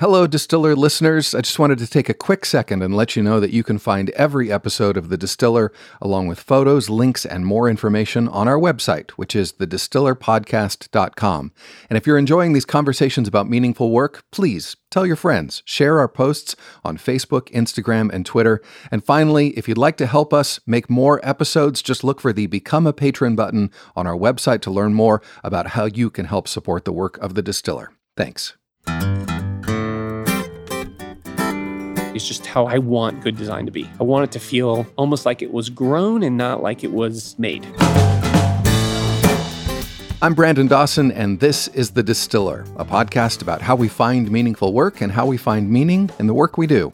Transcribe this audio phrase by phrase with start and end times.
[0.00, 1.34] Hello, Distiller listeners.
[1.34, 3.76] I just wanted to take a quick second and let you know that you can
[3.76, 8.58] find every episode of The Distiller, along with photos, links, and more information on our
[8.58, 11.52] website, which is thedistillerpodcast.com.
[11.90, 16.08] And if you're enjoying these conversations about meaningful work, please tell your friends, share our
[16.08, 18.62] posts on Facebook, Instagram, and Twitter.
[18.90, 22.46] And finally, if you'd like to help us make more episodes, just look for the
[22.46, 26.48] Become a Patron button on our website to learn more about how you can help
[26.48, 27.92] support the work of The Distiller.
[28.16, 28.56] Thanks.
[32.20, 33.88] It's just how I want good design to be.
[33.98, 37.34] I want it to feel almost like it was grown and not like it was
[37.38, 37.64] made.
[40.20, 44.74] I'm Brandon Dawson, and this is The Distiller, a podcast about how we find meaningful
[44.74, 46.92] work and how we find meaning in the work we do.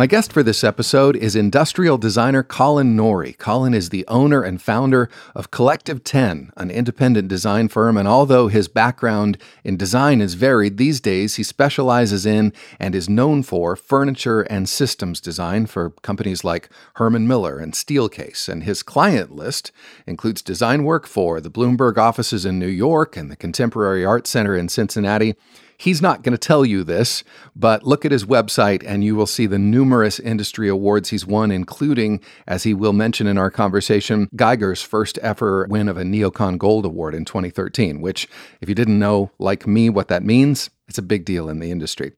[0.00, 3.36] My guest for this episode is industrial designer Colin Nourie.
[3.36, 8.48] Colin is the owner and founder of Collective 10, an independent design firm, and although
[8.48, 13.76] his background in design is varied, these days he specializes in and is known for
[13.76, 18.48] furniture and systems design for companies like Herman Miller and Steelcase.
[18.48, 19.70] And his client list
[20.06, 24.56] includes design work for the Bloomberg offices in New York and the Contemporary Art Center
[24.56, 25.36] in Cincinnati.
[25.80, 27.24] He's not going to tell you this,
[27.56, 31.50] but look at his website and you will see the numerous industry awards he's won,
[31.50, 36.58] including, as he will mention in our conversation, Geiger's first ever win of a NeoCon
[36.58, 38.28] Gold Award in 2013, which,
[38.60, 41.70] if you didn't know, like me, what that means, it's a big deal in the
[41.70, 42.12] industry.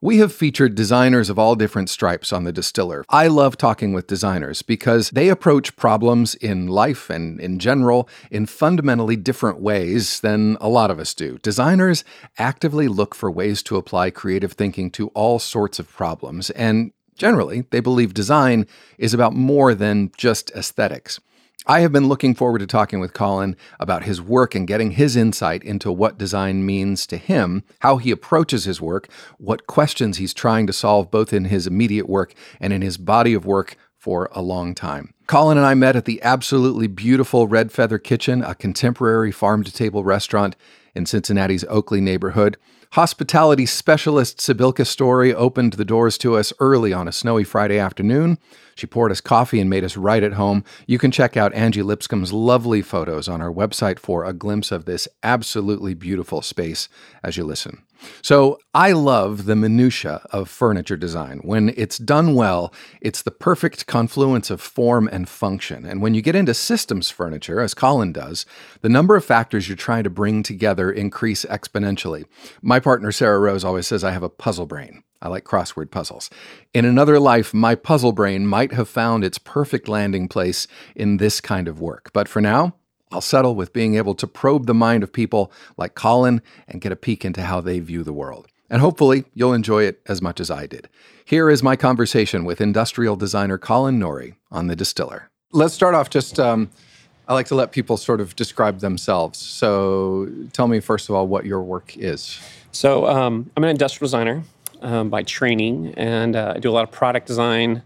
[0.00, 3.04] We have featured designers of all different stripes on the distiller.
[3.08, 8.46] I love talking with designers because they approach problems in life and in general in
[8.46, 11.38] fundamentally different ways than a lot of us do.
[11.38, 12.04] Designers
[12.38, 17.64] actively look for ways to apply creative thinking to all sorts of problems, and generally,
[17.70, 18.68] they believe design
[18.98, 21.18] is about more than just aesthetics.
[21.70, 25.16] I have been looking forward to talking with Colin about his work and getting his
[25.16, 30.32] insight into what design means to him, how he approaches his work, what questions he's
[30.32, 34.30] trying to solve both in his immediate work and in his body of work for
[34.32, 35.12] a long time.
[35.26, 39.70] Colin and I met at the absolutely beautiful Red Feather Kitchen, a contemporary farm to
[39.70, 40.56] table restaurant
[40.94, 42.56] in Cincinnati's Oakley neighborhood.
[42.92, 48.38] Hospitality specialist Sibilka Story opened the doors to us early on a snowy Friday afternoon.
[48.74, 50.64] She poured us coffee and made us right at home.
[50.86, 54.86] You can check out Angie Lipscomb's lovely photos on our website for a glimpse of
[54.86, 56.88] this absolutely beautiful space
[57.22, 57.82] as you listen.
[58.22, 61.40] So, I love the minutia of furniture design.
[61.42, 65.84] When it's done well, it's the perfect confluence of form and function.
[65.84, 68.46] And when you get into systems furniture, as Colin does,
[68.82, 72.24] the number of factors you're trying to bring together increase exponentially.
[72.62, 75.02] My partner Sarah Rose always says I have a puzzle brain.
[75.20, 76.30] I like crossword puzzles.
[76.72, 81.40] In another life, my puzzle brain might have found its perfect landing place in this
[81.40, 82.10] kind of work.
[82.12, 82.74] But for now,
[83.10, 86.92] I'll settle with being able to probe the mind of people like Colin and get
[86.92, 88.48] a peek into how they view the world.
[88.70, 90.88] And hopefully, you'll enjoy it as much as I did.
[91.24, 95.30] Here is my conversation with industrial designer Colin Nourie on The Distiller.
[95.52, 96.70] Let's start off just, um,
[97.26, 99.38] I like to let people sort of describe themselves.
[99.38, 102.38] So tell me, first of all, what your work is.
[102.72, 104.42] So um, I'm an industrial designer
[104.82, 107.82] um, by training, and uh, I do a lot of product design,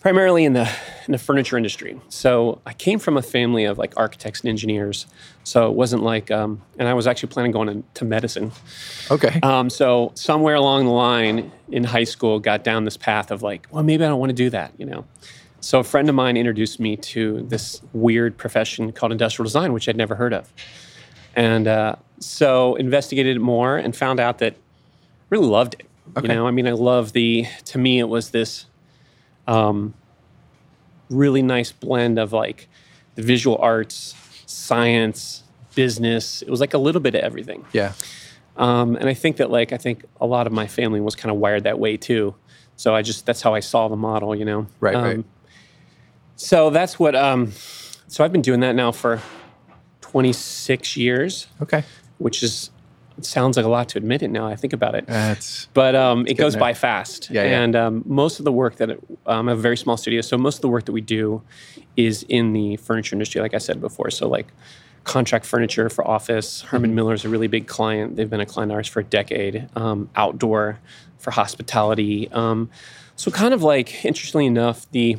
[0.00, 0.68] primarily in the
[1.06, 2.00] in the furniture industry.
[2.08, 5.06] So I came from a family of like architects and engineers.
[5.42, 8.52] So it wasn't like, um, and I was actually planning on going to medicine.
[9.10, 9.40] Okay.
[9.42, 13.66] Um, so somewhere along the line in high school, got down this path of like,
[13.70, 15.06] well, maybe I don't want to do that, you know.
[15.60, 19.88] So a friend of mine introduced me to this weird profession called industrial design, which
[19.88, 20.52] I'd never heard of,
[21.34, 24.54] and uh, so investigated it more and found out that
[25.30, 25.86] really loved it.
[26.16, 26.28] Okay.
[26.28, 27.46] You know, I mean, I love the.
[27.66, 28.66] To me, it was this
[29.48, 29.94] um,
[31.10, 32.68] really nice blend of like
[33.16, 34.14] the visual arts,
[34.46, 35.42] science,
[35.74, 36.42] business.
[36.42, 37.64] It was like a little bit of everything.
[37.72, 37.92] Yeah.
[38.56, 41.32] Um, and I think that like I think a lot of my family was kind
[41.32, 42.34] of wired that way too.
[42.76, 44.66] So I just that's how I saw the model, you know.
[44.80, 45.24] Right, Um, right.
[46.36, 47.16] So that's what.
[47.16, 47.52] Um,
[48.06, 49.20] so I've been doing that now for
[50.02, 51.82] 26 years, Okay.
[52.18, 52.70] which is
[53.18, 54.46] it sounds like a lot to admit it now.
[54.46, 56.60] I think about it That's but um, it goes there.
[56.60, 57.30] by fast.
[57.30, 57.62] Yeah, yeah.
[57.62, 60.20] And um, most of the work that it, um, I have a very small studio,
[60.20, 61.42] so most of the work that we do
[61.96, 64.10] is in the furniture industry, like I said before.
[64.10, 64.46] So like
[65.04, 66.58] contract furniture for office.
[66.58, 66.68] Mm-hmm.
[66.68, 68.16] Herman Miller is a really big client.
[68.16, 69.68] They've been a client of ours for a decade.
[69.74, 70.78] Um, outdoor
[71.18, 72.30] for hospitality.
[72.30, 72.70] Um,
[73.16, 75.18] so kind of like interestingly enough, the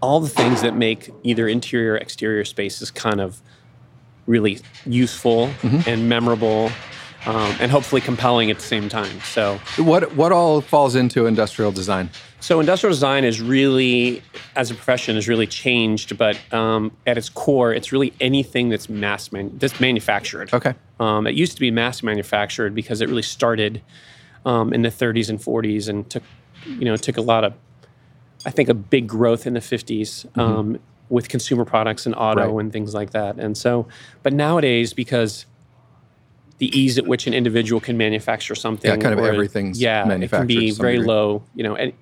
[0.00, 3.40] all the things that make either interior or exterior spaces kind of
[4.26, 5.88] really useful Mm-hmm.
[5.88, 6.70] and memorable
[7.26, 9.20] um, and hopefully compelling at the same time.
[9.22, 12.10] So, what what all falls into industrial design?
[12.38, 14.22] so industrial design is really,
[14.54, 16.16] as a profession, has really changed.
[16.16, 20.52] But um, at its core, it's really anything that's mass man- that's manufactured.
[20.54, 20.74] Okay.
[21.00, 23.82] Um, it used to be mass manufactured because it really started
[24.44, 26.22] um, in the 30s and 40s, and took
[26.66, 27.54] you know took a lot of
[28.44, 32.52] I think a big growth in the 50s um, with consumer products and auto.
[32.54, 32.60] Right.
[32.64, 33.36] and things like that.
[33.38, 33.86] And so,
[34.22, 35.46] but nowadays because
[36.58, 40.10] the ease at which an individual can manufacture something, Yeah, kind of or- everything's yeah,
[40.10, 41.06] it can be very degree.
[41.06, 41.42] low.
[41.54, 41.92] You know, and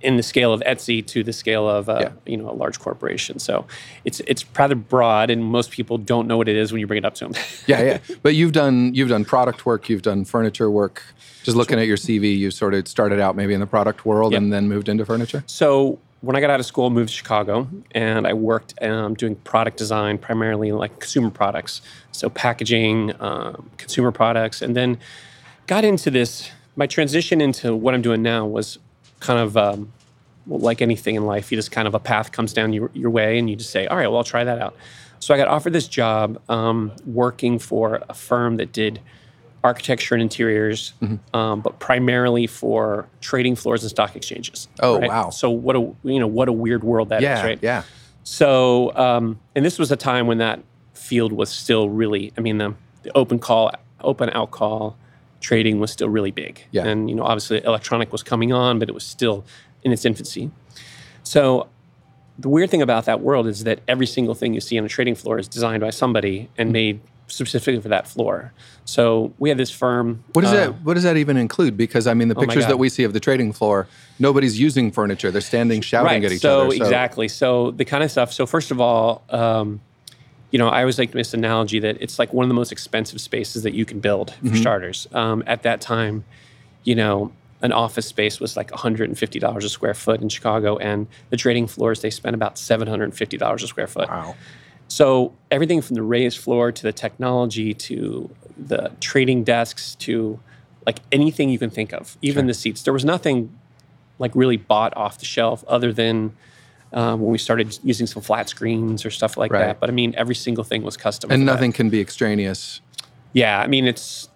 [0.00, 2.10] in the scale of Etsy to the scale of uh, Yeah.
[2.26, 3.38] you know a large corporation.
[3.40, 3.66] So
[4.04, 6.98] it's it's rather broad, and most people don't know what it is when you bring
[6.98, 7.32] it up to them.
[7.66, 7.98] Yeah, yeah.
[8.22, 11.02] But you've done you've done product work, you've done furniture work.
[11.42, 14.32] Just looking at your CV, you sort of started out maybe in the product world
[14.32, 14.42] Yep.
[14.42, 15.42] and then moved into furniture.
[15.46, 19.14] So when I got out of school, I moved to Chicago, and I worked um,
[19.14, 21.80] doing product design, primarily like consumer products,
[22.10, 24.98] so packaging, um, consumer products, and then
[25.66, 26.50] got into this.
[26.74, 28.78] My transition into what I'm doing now was
[29.20, 29.92] kind of um,
[30.46, 31.52] like anything in life.
[31.52, 33.86] You just kind of a path comes down your, your way, and you just say,
[33.86, 34.74] "All right, well, I'll try that out."
[35.20, 39.00] So I got offered this job um, working for a firm that did
[39.64, 40.92] architecture and interiors,
[41.34, 44.68] um, but primarily for trading floors and stock exchanges.
[44.80, 45.30] Oh, wow.
[45.30, 47.58] So what a you know what a weird world that is, Yeah, right?
[47.62, 47.82] yeah.
[48.24, 50.60] So um, and this was a time when that
[50.94, 52.32] field was still really.
[52.36, 53.70] I mean the, the open call,
[54.00, 54.96] open out call
[55.40, 56.64] trading was still really big.
[56.70, 56.86] Yeah.
[56.86, 59.44] And you know obviously electronic was coming on, but it was still
[59.82, 60.50] in its infancy.
[61.22, 61.68] So
[62.38, 64.88] the weird thing about that world is that every single thing you see on a
[64.88, 68.52] trading floor is designed by somebody and made specifically for that floor.
[68.84, 70.24] So we had this firm.
[70.32, 71.76] What does uh, that what does that even include?
[71.76, 72.70] Because I mean the pictures God.
[72.70, 73.86] that we see of the trading floor,
[74.18, 75.30] nobody's using furniture.
[75.30, 76.24] They're standing shouting right.
[76.24, 76.76] at each so, other.
[76.76, 77.28] So exactly.
[77.28, 78.32] So the kind of stuff.
[78.32, 79.80] So first of all, um,
[80.50, 83.20] you know, I always like this analogy that it's like one of the most expensive
[83.20, 84.56] spaces that you can build for Mm-hmm.
[84.56, 85.06] starters.
[85.12, 86.24] Um, at that time,
[86.84, 91.36] you know, an office space was like $150 a square foot in Chicago, and the
[91.36, 94.08] trading floors they spent about $750 a square foot.
[94.08, 94.36] Wow.
[94.88, 100.40] So everything from the raised floor to the technology to the trading desks to
[100.86, 102.82] like anything you can think of, even the seats.
[102.82, 103.56] There was nothing
[104.18, 106.34] like really bought off the shelf other than
[106.92, 109.66] um, when we started using some flat screens or stuff like Right.
[109.66, 109.80] that.
[109.80, 111.30] But I mean, every single thing was custom.
[111.30, 111.52] And for that.
[111.52, 112.80] nothing can be extraneous.
[113.34, 114.28] Yeah, I mean, it's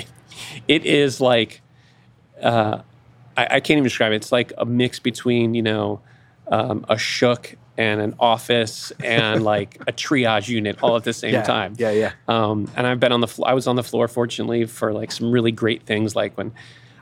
[0.68, 1.60] it is like
[2.40, 2.82] uh,
[3.36, 4.16] I, I can't even describe it.
[4.16, 6.00] It's like a mix between you know
[6.46, 11.42] um, a shook and an office and like a triage unit all at the same
[11.44, 11.74] time.
[11.78, 12.12] Yeah, yeah.
[12.26, 13.48] Um, and I've been on the floor.
[13.48, 16.14] I was on the floor, fortunately, for like some really great things.
[16.14, 16.52] Like when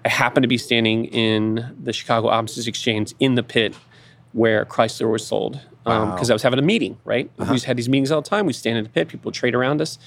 [0.05, 3.75] I happened to be standing in the Chicago Options Exchange in the pit
[4.33, 6.13] where Chrysler was sold because Wow.
[6.13, 6.25] Uh-huh.
[6.29, 6.99] I was having a meeting.
[7.05, 8.45] Right, we just had these meetings all the time.
[8.45, 9.99] We stand in the pit, people trade around us,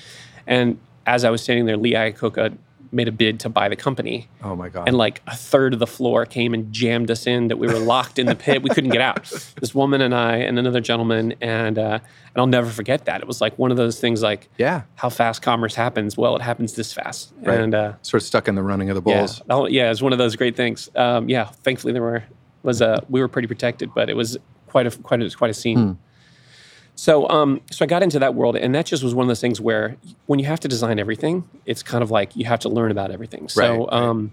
[0.45, 0.77] and
[1.07, 2.56] as I was standing there, Lee Iacocca
[2.91, 4.27] made a bid to buy the company.
[4.44, 4.88] Oh my god.
[4.88, 7.47] And like a third of the floor came and jammed us in.
[7.47, 8.63] That we were locked in the pit.
[8.63, 9.31] We couldn't get out.
[9.59, 13.19] This woman and I and another gentleman, and uh, and I'll never forget that.
[13.21, 14.21] It was like one of those things.
[14.21, 14.83] Like yeah.
[14.95, 16.15] how fast commerce happens.
[16.18, 17.33] Well, it happens this fast.
[17.41, 17.59] Right.
[17.59, 19.39] And uh, Sort of stuck in the running of the balls.
[19.39, 19.65] yeah, bulls.
[19.65, 20.89] oh, yeah, it's one of those great things.
[20.95, 22.24] Um, yeah, thankfully there were
[22.63, 24.38] was a we were pretty protected, but it was
[24.68, 25.80] quite a quite a quite a scene.
[25.80, 25.94] Hmm.
[27.00, 29.40] So um, so I got into that world, and that just was one of those
[29.40, 32.69] things where when you have to design everything, it's kind of like you have to
[32.69, 33.48] learn about everything.
[33.48, 33.62] So.
[33.62, 33.94] Right, right.
[33.94, 34.31] Um,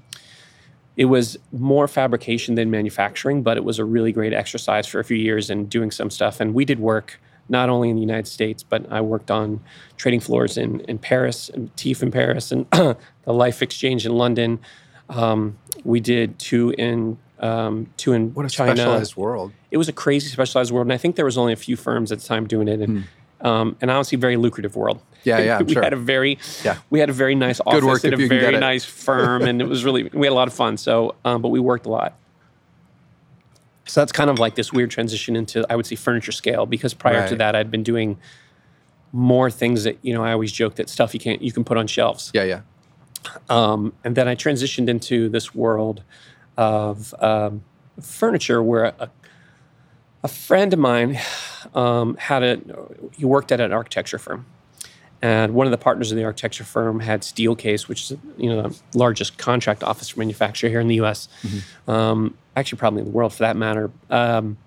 [0.96, 5.04] it was more fabrication than manufacturing, but it was a really great exercise for a
[5.04, 6.40] few years and doing some stuff.
[6.40, 9.60] And we did work not only in the United States, but I worked on
[9.96, 12.96] trading floors in, in Paris and TIFF in Paris and the
[13.26, 14.58] LIFFE Exchange in London.
[15.10, 18.76] Um, we did two in um, two in What a China.
[18.76, 19.52] specialized world.
[19.70, 22.10] It was a crazy specialized world, and I think there was only a few firms
[22.12, 23.04] at the time doing it, and
[23.42, 24.98] um, and honestly, very lucrative world.
[24.98, 25.28] Hmm.
[25.28, 25.82] Yeah, yeah, I'm we sure.
[25.82, 26.78] had a very Yeah.
[26.90, 29.84] we had a very nice office work at a very nice firm, and it was
[29.84, 30.76] really we had a lot of fun.
[30.76, 32.16] So, um, but we worked a lot.
[33.88, 36.92] So that's kind of like this weird transition into I would say furniture scale because
[36.94, 38.18] prior to that I'd been doing
[39.12, 41.76] more things that you know I always joke that stuff you can't you can put
[41.76, 42.30] on shelves.
[42.34, 42.60] Yeah, yeah.
[43.48, 46.02] Um, and then I transitioned into this world
[46.56, 47.62] of um,
[48.00, 49.10] furniture where a,
[50.22, 51.18] a friend of mine
[51.74, 52.60] um, had a,
[53.12, 54.46] he worked at an architecture firm.
[55.22, 58.68] And one of the partners of the architecture firm had Steelcase, which is you know
[58.68, 61.28] the largest contract office manufacturer here in the U.S.
[61.88, 63.90] Um, actually, probably in the world for that matter.
[64.10, 64.58] Um,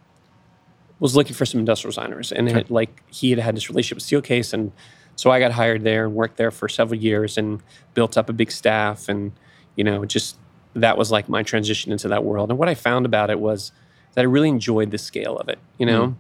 [1.00, 4.06] was looking for some industrial designers, and it, like he had had this relationship with
[4.06, 4.72] Steelcase, and
[5.16, 7.62] so I got hired there and worked there for several years and
[7.94, 9.32] built up a big staff, and
[9.76, 10.36] you know just
[10.76, 12.50] that was like my transition into that world.
[12.50, 13.72] And what I found about it was
[14.14, 15.60] that I really enjoyed the scale of it.
[15.78, 16.16] You know,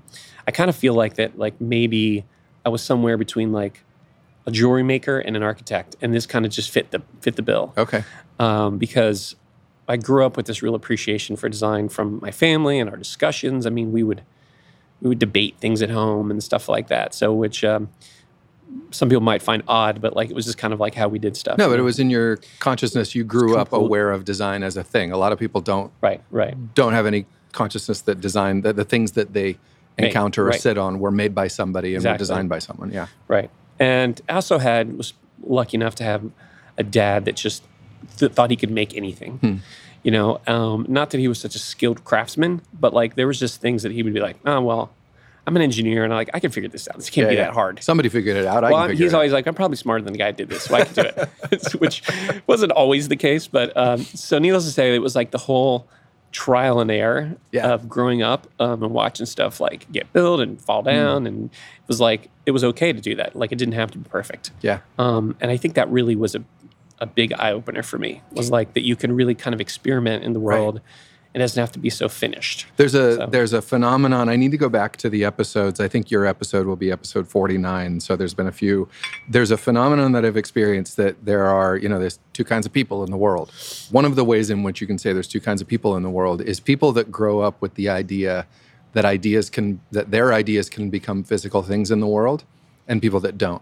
[0.47, 2.25] I kind of feel like that, like maybe
[2.65, 3.83] I was somewhere between like
[4.45, 7.41] a jewelry maker and an architect, and this kind of just fit the fit the
[7.41, 8.03] bill Okay.
[8.39, 9.35] um, because
[9.87, 13.65] I grew up with this real appreciation for design from my family and our discussions.
[13.65, 14.23] I mean, we would
[15.01, 17.13] we would debate things at home and stuff like that.
[17.13, 17.89] So, which um,
[18.91, 21.19] some people might find odd, but like it was just kind of like how we
[21.19, 21.57] did stuff.
[21.57, 23.15] No, but it was in your consciousness.
[23.15, 25.11] You grew up aware of design as a thing.
[25.11, 26.55] A lot of people don't right, right.
[26.75, 29.57] don't have any consciousness that design that the things that they
[29.97, 30.61] encounter or right.
[30.61, 32.91] sit on were made by somebody and were designed by someone.
[32.91, 33.07] Yeah.
[33.27, 33.49] Right.
[33.79, 36.23] And I also had was lucky enough to have
[36.77, 37.63] a dad that just
[38.17, 39.37] th- thought he could make anything.
[39.37, 39.55] Hmm.
[40.03, 43.39] You know, um, not that he was such a skilled craftsman, but like there was
[43.39, 44.91] just things that he would be like, oh well,
[45.49, 46.97] I'm an engineer and I'm like I can figure this out.
[46.97, 47.45] This can't Yeah, be yeah.
[47.45, 47.81] that hard.
[47.81, 48.61] Somebody figured it out.
[48.61, 49.13] Well, he's it out.
[49.15, 51.01] always like, I'm probably smarter than the guy that did this, so I can do
[51.01, 51.73] it.
[51.79, 52.03] Which
[52.45, 55.87] wasn't always the case, but um, so needless to say, it was like the whole
[56.31, 57.71] trial and error Yeah.
[57.73, 60.89] of growing up um, and watching stuff like get built and fall Hmm.
[60.89, 63.35] down, and it was like it was okay to do that.
[63.35, 64.51] Like it didn't have to be perfect.
[64.61, 64.81] Yeah.
[64.99, 66.43] Um, and I think that really was a,
[66.99, 68.21] a big eye opener for me.
[68.33, 70.59] Was like that you can really kind of experiment in the Right.
[71.33, 72.65] It doesn't have to be so finished.
[72.77, 74.29] There's a So- there's a phenomenon.
[74.29, 75.79] I need to go back to the episodes.
[75.79, 77.99] I think your episode will be episode 49.
[77.99, 78.87] So there's been a few.
[79.29, 82.73] There's a phenomenon that I've experienced that there are, you know, there's two kinds of
[82.73, 83.51] people in the world.
[83.91, 86.01] One of the ways in which you can say there's two kinds of people in
[86.01, 88.47] the world is people that grow up with the idea
[88.93, 92.43] that ideas can that their ideas can become physical things in the world
[92.87, 93.61] and people that don't.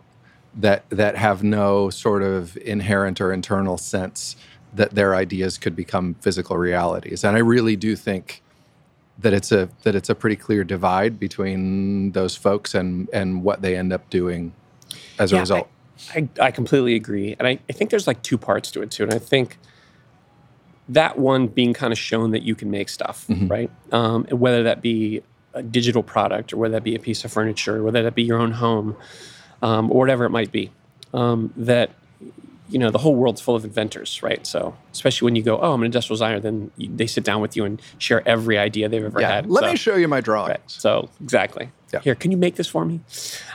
[0.55, 4.38] That that have no sort of inherent or internal sense
[4.77, 7.24] that their ideas could become physical realities.
[7.24, 8.41] And I really do think
[9.19, 13.62] that it's a that it's a pretty clear divide between those folks and and what
[13.62, 14.53] they end up doing
[15.19, 15.67] as a result.
[16.15, 17.36] I, I completely agree.
[17.39, 19.03] And I, I think there's like two parts to it too.
[19.03, 19.57] And I think
[20.89, 23.48] that one being kind of shown that you can make stuff, Mm-hmm.
[23.48, 23.72] right?
[23.91, 27.81] Um, whether that be a digital product or whether that be a piece of furniture,
[27.84, 28.96] whether that be your own home,
[29.63, 30.69] um, or whatever it might be,
[31.13, 31.89] um, that
[32.69, 34.45] you know the whole world's full of inventors, right?
[34.45, 37.41] So especially when you go, oh, I'm an industrial designer, then you, they sit down
[37.41, 39.36] with you and share every idea they've ever yeah.
[39.36, 39.50] had.
[39.50, 40.50] Let So- me show you my drawings.
[40.50, 40.62] Right.
[40.71, 41.71] So exactly.
[41.93, 42.01] Yeah.
[42.01, 43.00] Here, can you make this for me?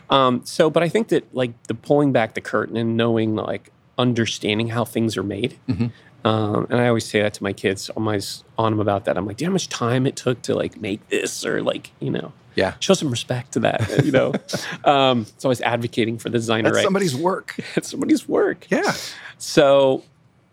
[0.08, 3.70] Um, so, but I think that like the pulling back the curtain and knowing like
[3.98, 5.58] understanding how things are made.
[5.68, 5.88] Mm-hmm.
[6.26, 7.90] Um, and I always say that to my kids.
[7.94, 9.18] I'm always on them about that.
[9.18, 11.62] I'm like, do you know how much time it took to like make this or
[11.62, 12.74] like you know Yeah.
[12.80, 14.04] show some respect to that.
[14.04, 14.32] You know,
[14.84, 16.64] um, it's always advocating for the designer.
[16.70, 16.84] That's right?
[16.84, 17.56] somebody's work.
[17.76, 18.66] it's somebody's work.
[18.70, 18.92] Yeah.
[19.38, 20.04] So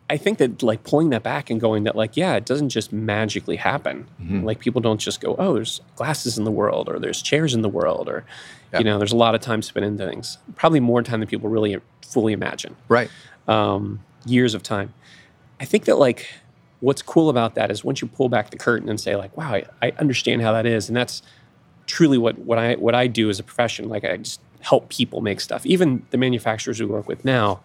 [0.09, 2.91] I think that like pulling that back and going that like, yeah, it doesn't just
[2.91, 4.07] magically happen.
[4.21, 4.43] Mm-hmm.
[4.43, 7.61] Like people don't just go, oh, there's glasses in the world or there's chairs in
[7.61, 8.25] the world or,
[8.73, 8.79] Yeah.
[8.79, 10.37] you know, there's a lot of time spent into things.
[10.55, 12.75] Probably more time than people really fully imagine.
[12.87, 13.09] Right.
[13.47, 14.93] Um, years of time.
[15.59, 16.27] I think that like
[16.79, 19.53] what's cool about that is once you pull back the curtain and say like, wow,
[19.53, 21.21] I, I understand how that is, and that's
[21.89, 23.89] truly what what I what I do as a profession.
[23.89, 25.65] Like I just help people make stuff.
[25.65, 27.61] Even the manufacturers we work with now,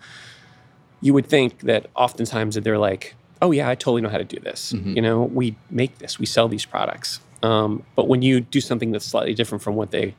[1.01, 4.25] you would think that oftentimes that they're like, oh yeah, I totally know how to
[4.25, 4.73] do this.
[4.95, 7.21] You know, we make this, we sell these products.
[7.43, 10.15] Um, but when you do something that's slightly different from what they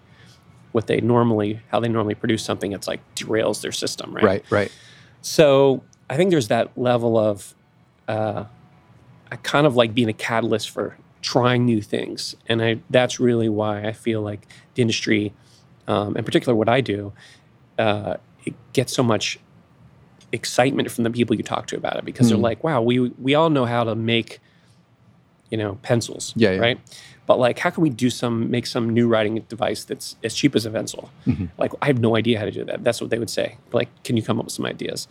[0.71, 4.23] what they normally how they normally produce something, it's like derails their system, right?
[4.23, 4.51] Right.
[4.51, 4.71] Right.
[5.21, 7.55] So I think there's that level of
[8.07, 8.45] uh,
[9.31, 10.97] I kind of like being a catalyst for
[11.33, 14.41] trying new things, and I that's really why I feel like
[14.75, 15.33] the industry,
[15.87, 17.13] um, in particular, what I do,
[17.79, 19.39] uh, it gets so much
[20.31, 22.49] excitement from the people you talk to about it because they're Mm.
[22.51, 22.95] like, wow, we
[23.27, 24.39] we all know how to make,
[25.49, 26.59] you know, pencils, Yeah, yeah.
[26.59, 26.79] right?
[27.25, 30.55] But like, how can we do some make some new writing device that's as cheap
[30.55, 31.09] as a pencil?
[31.25, 31.45] Mm-hmm.
[31.57, 32.83] Like, I have no idea how to do that.
[32.83, 33.57] That's what they would say.
[33.73, 35.07] Like, can you come up with some ideas?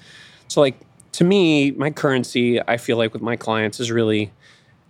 [0.48, 0.76] So, like,
[1.18, 4.30] to me, my currency, I feel like with my clients is really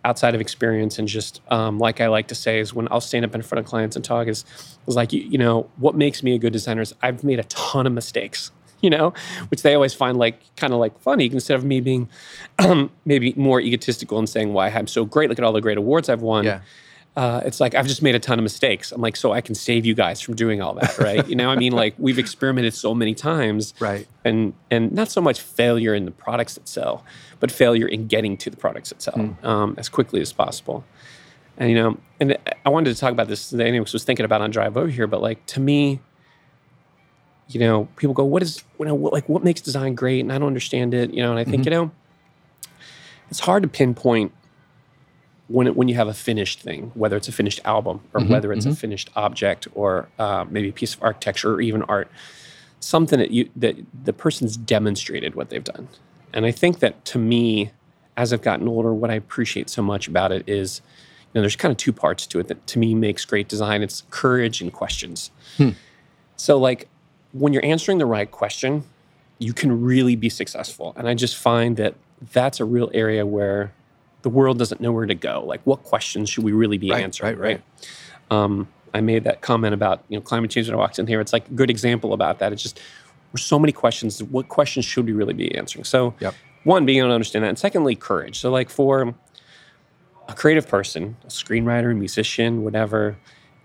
[0.04, 3.24] outside of experience and just um, like I like to say is when I'll stand
[3.24, 4.44] up in front of clients and talk is,
[4.86, 7.44] is like, you, you know, what makes me a good designer is I've made a
[7.44, 9.14] ton of mistakes, you know,
[9.50, 12.08] which they always find like kind of like funny instead of me being
[13.04, 15.30] maybe more egotistical and saying why I'm so great.
[15.30, 16.60] Look at all the great awards I've won Yeah.
[17.16, 18.90] Uh, it's like I've just made a ton of mistakes.
[18.90, 21.26] I'm like, so I can save you guys from doing all that, right?
[21.28, 24.08] you know, I mean, like we've experimented so many times, Right.
[24.24, 27.04] And and not so much failure in the products that sell,
[27.38, 30.84] but failure in getting to the products that sell um, as quickly as possible.
[31.56, 33.68] And you know, and I wanted to talk about this today.
[33.68, 36.00] Anyways, was thinking about on drive over here, but like to me,
[37.48, 40.32] you know, people go, "What is you know, what, like what makes design great?" And
[40.32, 41.30] I don't understand it, you know.
[41.30, 41.92] And I think you know,
[43.30, 44.32] it's hard to pinpoint
[45.48, 48.32] when it, when you have a finished thing, whether it's a finished album or mm-hmm,
[48.32, 48.76] whether it's a mm-hmm.
[48.76, 52.10] finished object or uh, maybe a piece of architecture or even art,
[52.80, 55.88] something that you that the person's demonstrated what they've done.
[56.32, 57.70] And I think that to me,
[58.16, 60.80] as I've gotten older, what I appreciate so much about it is,
[61.32, 63.82] you know, there's kind of two parts to it that to me makes great design.
[63.82, 65.30] It's courage and questions.
[65.56, 65.70] Hmm.
[66.36, 66.88] So like
[67.32, 68.84] when you're answering the right question,
[69.38, 70.94] you can really be successful.
[70.96, 71.94] And I just find that
[72.32, 73.72] that's a real area where
[74.24, 75.44] the world doesn't know where to go.
[75.46, 77.38] Like, what questions should we really be Right, answering?
[77.38, 77.60] right,
[78.30, 78.36] right.
[78.36, 81.20] Um, I made that comment about you know climate change when I walked in here.
[81.20, 82.52] It's like a good example about that.
[82.52, 82.80] It's just
[83.32, 84.22] There's so many questions.
[84.22, 85.84] What questions should we really be answering?
[85.84, 86.34] So, Yep.
[86.64, 88.38] one, being able to understand that, and secondly, courage.
[88.38, 89.14] So, like for
[90.28, 93.16] a creative person, a screenwriter, musician, whatever,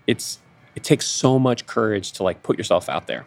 [0.06, 0.40] it's
[0.76, 3.24] it takes so much courage to like put yourself out there.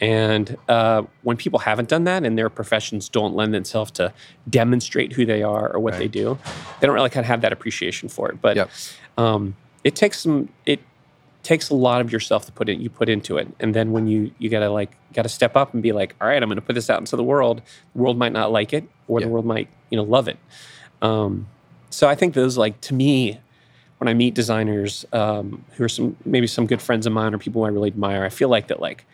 [0.00, 4.12] And uh, when people haven't done that and their professions don't lend themselves to
[4.48, 6.38] demonstrate who they are or what they do,
[6.80, 8.40] they don't really kind of have that appreciation for it.
[8.40, 8.70] But Yep.
[9.18, 10.80] um, it takes some it
[11.42, 14.08] takes a lot of yourself to put it you put into it and then when
[14.08, 16.74] you you gotta like gotta step up and be like all right i'm gonna put
[16.74, 17.62] this out into the world
[17.94, 19.26] the world might not like it or Yeah.
[19.26, 20.38] the world might you know love it
[21.02, 21.46] um,
[21.88, 23.38] so i think those like to me
[23.98, 27.38] when i meet designers um, who are some maybe some good friends of mine or
[27.38, 29.06] people who i really admire i feel like that like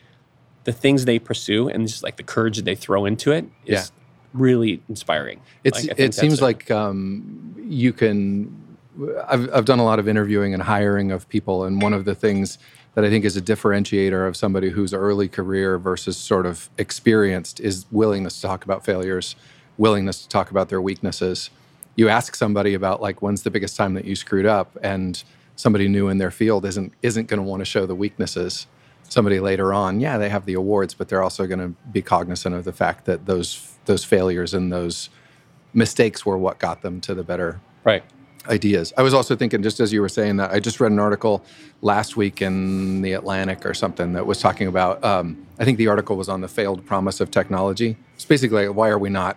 [0.64, 3.72] the things they pursue and just like the courage that they throw into it is
[3.72, 3.84] Yeah.
[4.32, 8.54] really inspiring It's Like, it seems a- like um, you can.
[9.26, 12.14] I've I've done a lot of interviewing and hiring of people, and one of the
[12.14, 12.58] things
[12.94, 17.58] that I think is a differentiator of somebody who's early career versus sort of experienced
[17.60, 19.34] is willingness to talk about failures,
[19.78, 21.48] willingness to talk about their weaknesses.
[21.96, 25.22] You ask somebody about like when's the biggest time that you screwed up, and
[25.56, 28.66] somebody new in their field isn't isn't going to want to show the weaknesses.
[29.12, 32.54] Somebody later on, yeah, they have the awards, but they're also going to be cognizant
[32.54, 35.10] of the fact that those those failures and those
[35.74, 38.02] mistakes were what got them to the better right
[38.48, 38.90] ideas.
[38.96, 41.44] I was also thinking, just as you were saying that, I just read an article
[41.82, 45.04] last week in the Atlantic or something that was talking about.
[45.04, 47.98] Um, I think the article was on the failed promise of technology.
[48.14, 49.36] It's basically like, why are we not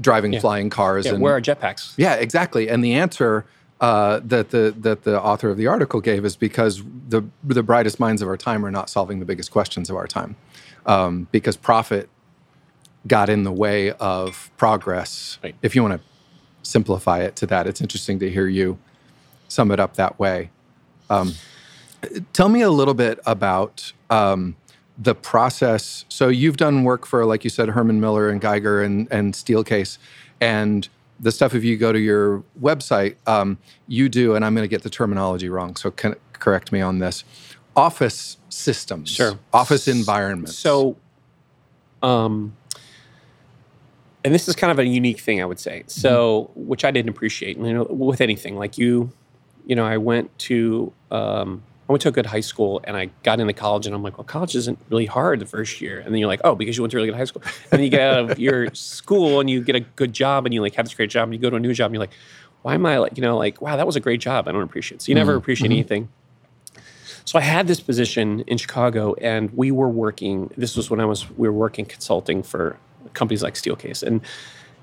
[0.00, 0.40] driving Yeah.
[0.40, 1.06] flying cars?
[1.06, 2.68] yeah, and where are jetpacks yeah, exactly.
[2.68, 3.44] And the answer
[3.80, 8.00] uh, that the that the author of the article gave is because the the brightest
[8.00, 10.36] minds of our time are not solving the biggest questions of our time,
[10.86, 12.08] um, because profit
[13.06, 15.38] got in the way of progress.
[15.42, 15.54] Right.
[15.62, 16.08] If you want to
[16.62, 18.78] simplify it to that, it's interesting to hear you
[19.46, 20.50] sum it up that way.
[21.08, 21.34] Um,
[22.32, 24.56] tell me a little bit about um,
[24.98, 26.04] the process.
[26.08, 29.98] So you've done work for, like you said, Herman Miller and Geiger and, and Steelcase,
[30.40, 30.88] and
[31.20, 31.54] the stuff.
[31.54, 34.90] If you go to your website, um, you do, and I'm going to get the
[34.90, 37.24] terminology wrong, so can, correct me on this.
[37.76, 39.38] Office systems, Sure.
[39.52, 40.56] Office environments.
[40.58, 40.96] So,
[42.02, 42.56] um,
[44.24, 45.84] and this is kind of a unique thing, I would say.
[45.86, 49.12] So, which I didn't appreciate, you know, with anything like you,
[49.66, 53.10] you know, I went to, um, I went to a good high school and I
[53.22, 56.00] got into college and I'm like, well, college isn't really hard the first year.
[56.00, 57.42] And then you're like, oh, because you went to a really good high school.
[57.44, 60.52] And then you get out of your school and you get a good job and
[60.52, 62.02] you like have this great job and you go to a new job and you're
[62.02, 62.12] like,
[62.62, 64.48] why am I like, you know, like, wow, that was a great job.
[64.48, 65.02] I don't appreciate it.
[65.02, 66.10] So you never appreciate anything.
[67.24, 70.50] So I had this position in Chicago, and we were working.
[70.56, 72.78] This was when I was we were working consulting for
[73.12, 74.22] companies like Steelcase, and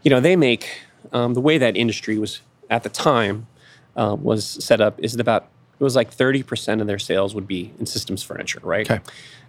[0.03, 0.69] you know they make
[1.11, 3.47] um, the way that industry was at the time
[3.95, 5.47] uh, was set up is it about
[5.79, 8.89] it was like thirty percent of their sales would be in systems furniture, right?
[8.89, 9.01] Okay.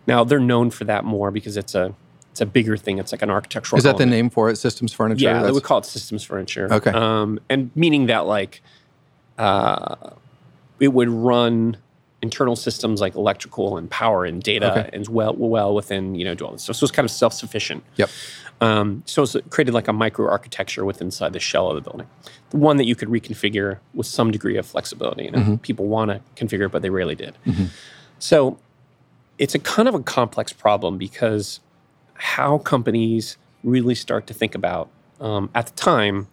[0.07, 1.95] Now they're known for that more because it's a
[2.33, 2.99] it's a bigger thing.
[2.99, 3.79] It's like an architectural.
[3.79, 4.57] is that the name for it?
[4.57, 5.25] Systems furniture.
[5.25, 6.69] Yeah, they That's- would call it systems furniture.
[6.73, 6.91] Okay.
[6.91, 8.61] Um, and meaning that like,
[9.39, 10.11] uh,
[10.81, 11.77] it would run
[12.23, 14.91] internal systems like electrical and power and data Okay.
[14.93, 16.77] and well well within you know do all this stuff.
[16.77, 17.85] So it's kind of self sufficient.
[17.97, 18.11] Yep.
[18.61, 22.07] Um, so it's created like a micro architecture within inside the shell of the building,
[22.51, 25.25] the one that you could reconfigure with some degree of flexibility.
[25.25, 27.37] You know, people want to configure, but they rarely did.
[28.19, 28.59] So
[29.39, 31.61] it's a kind of a complex problem because
[32.15, 34.89] how companies really start to think about
[35.21, 36.29] um, at the time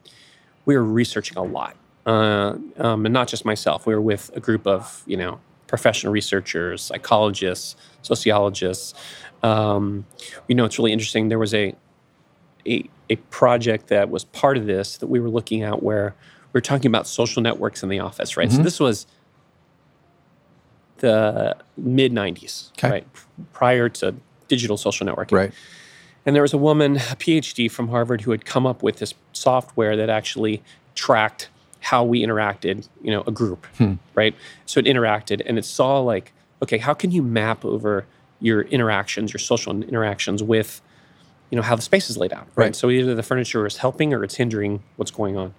[0.65, 1.75] we were researching a lot.
[2.05, 3.85] Uh, um, and not just myself.
[3.85, 8.93] We were with a group of you know professional researchers psychologists sociologists.
[9.41, 10.05] Um,
[10.47, 11.29] you know it's really interesting.
[11.29, 11.75] There was a,
[12.67, 16.15] a a project that was part of this that we were looking at where
[16.51, 18.63] we were talking about social networks in the office right so mm-hmm.
[18.63, 19.05] this was
[20.97, 22.89] the mid 90s Okay.
[22.89, 23.07] right
[23.51, 24.15] prior to
[24.47, 25.51] digital social networking Right.
[26.25, 29.13] and there was a woman, a PhD from Harvard, who had come up with this
[29.33, 30.61] software that actually
[30.95, 31.49] tracked
[31.81, 33.95] how we interacted, you know, a group, hmm.
[34.15, 34.33] right?
[34.65, 38.05] So it interacted and it saw like, okay, how can you map over
[38.39, 40.81] your interactions, your social interactions with,
[41.53, 42.65] you know, how the space is laid out, right?
[42.65, 42.75] Right.
[42.75, 45.53] So either the furniture is helping or it's hindering what's going on.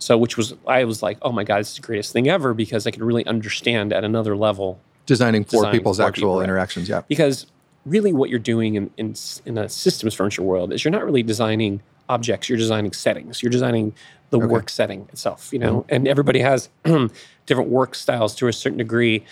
[0.00, 2.88] So which was, I was like, oh my God, is the greatest thing ever because
[2.88, 6.88] I can really understand at another level Designing for Designing people's for actual people, interactions.
[6.88, 7.02] Yeah.
[7.06, 7.46] because
[7.86, 9.14] really what you're doing in, in,
[9.46, 13.50] in a systems furniture world is you're not really designing objects you're designing settings you're
[13.50, 13.94] designing
[14.30, 16.68] the work setting itself you know and everybody has
[17.46, 19.24] different work styles to a certain degree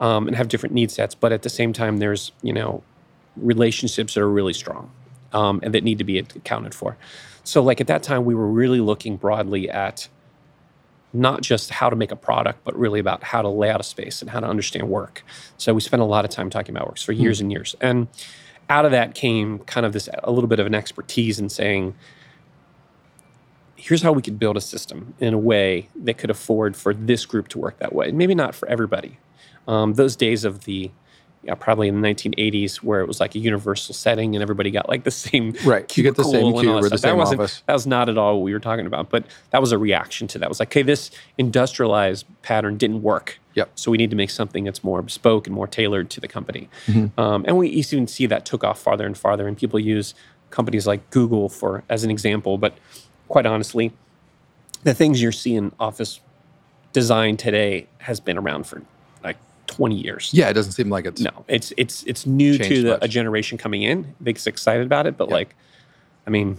[0.00, 2.82] um, and have different need sets but at the same time there's you know
[3.36, 4.90] relationships that are really strong
[5.32, 6.96] um, and that need to be accounted for
[7.44, 10.08] so like at that time we were really looking broadly at
[11.12, 13.84] not just how to make a product, but really about how to lay out a
[13.84, 15.22] space and how to understand work.
[15.58, 17.76] So we spent a lot of time talking about works for years and years.
[17.80, 18.08] And
[18.70, 21.94] out of that came kind of this a little bit of an expertise in saying,
[23.76, 27.26] here's how we could build a system in a way that could afford for this
[27.26, 28.10] group to work that way.
[28.12, 29.18] Maybe not for everybody.
[29.68, 30.90] Um, those days of the
[31.44, 34.88] yeah, probably in the 1980s where it was like a universal setting and everybody got
[34.88, 35.96] like the same right.
[35.96, 37.62] You get the same cubicle and all cube that or the same that wasn't office.
[37.66, 40.28] that was not at all what we were talking about, but that was a reaction
[40.28, 40.46] to that.
[40.46, 43.40] It was like, okay, this industrialized pattern didn't work.
[43.54, 43.72] Yep.
[43.74, 46.68] So we need to make something that's more bespoke and more tailored to the company.
[46.86, 47.20] Mm-hmm.
[47.20, 50.14] Um, and we even see that took off farther and farther, and people use
[50.50, 52.56] companies like Google for as an example.
[52.56, 52.74] But
[53.28, 53.92] quite honestly,
[54.84, 56.20] the things you're seeing office
[56.92, 58.82] design today has been around for
[59.72, 60.30] 20 years.
[60.32, 62.98] Yeah, it doesn't seem like it's No, it's it's it's new Changed to the, much.
[63.02, 64.14] a generation coming in.
[64.20, 65.54] They get excited about it, but like,
[66.26, 66.58] I mean,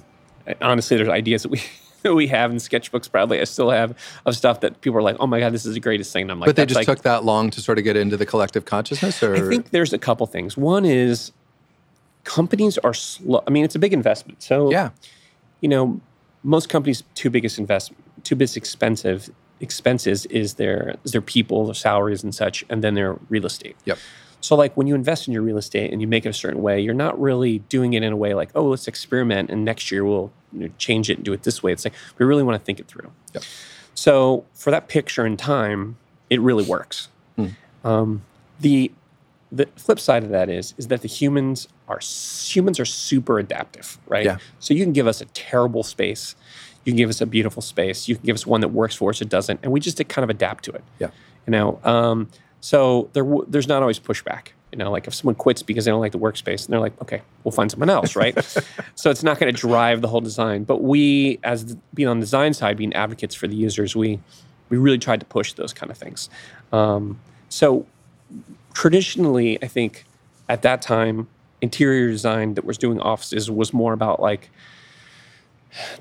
[0.61, 1.61] honestly, there's ideas that we
[2.03, 3.09] that we have in sketchbooks.
[3.09, 3.95] Probably, I still have
[4.25, 6.31] of stuff that people are like, "Oh my god, this is the greatest thing." And
[6.31, 8.17] I'm like, but they "That's just like, took that long to sort of get into
[8.17, 10.57] the collective consciousness or I think there's a couple things.
[10.57, 11.31] One is
[12.23, 13.43] companies are slow.
[13.45, 14.41] I mean, it's a big investment.
[14.41, 14.89] So yeah.
[15.61, 16.01] you know,
[16.43, 21.73] most companies' two biggest investment, two biggest expensive expenses is their is their people, their
[21.73, 23.75] salaries and such, and then their real estate.
[23.85, 23.97] Yep.
[24.41, 26.61] So like when you invest in your real estate and you make it a certain
[26.61, 29.89] way, you're not really doing it in a way like, oh, let's experiment and next
[29.89, 31.71] year we'll you know, change it and do it this way.
[31.71, 33.09] It's like we really want to think it through.
[33.33, 33.43] Yep.
[33.95, 35.97] So for that picture in time,
[36.29, 37.07] it really works.
[37.37, 37.47] Hmm.
[37.85, 38.21] Um,
[38.59, 38.91] the
[39.51, 43.97] the flip side of that is is that the humans are humans are super adaptive,
[44.07, 44.25] right?
[44.25, 44.37] Yeah.
[44.59, 46.35] So you can give us a terrible space,
[46.83, 49.09] you can give us a beautiful space, you can give us one that works for
[49.09, 50.83] us, it doesn't, and we just kind of adapt to it.
[50.99, 51.11] Yeah.
[51.47, 52.29] You know, um,
[52.61, 54.49] so there there's not always pushback.
[54.71, 56.99] You know, like if someone quits because they don't like the workspace, and they're like,
[57.01, 58.35] okay, we'll find someone else, right?
[58.95, 60.63] so it's not going to drive the whole design.
[60.63, 64.19] But we, as the, being on the design side, being advocates for the users, we
[64.69, 66.29] we really tried to push those kind of things.
[66.71, 67.19] Um,
[67.49, 67.85] so
[68.73, 70.05] traditionally, I think
[70.49, 71.27] at that time,
[71.61, 74.49] interior design that was doing offices was more about like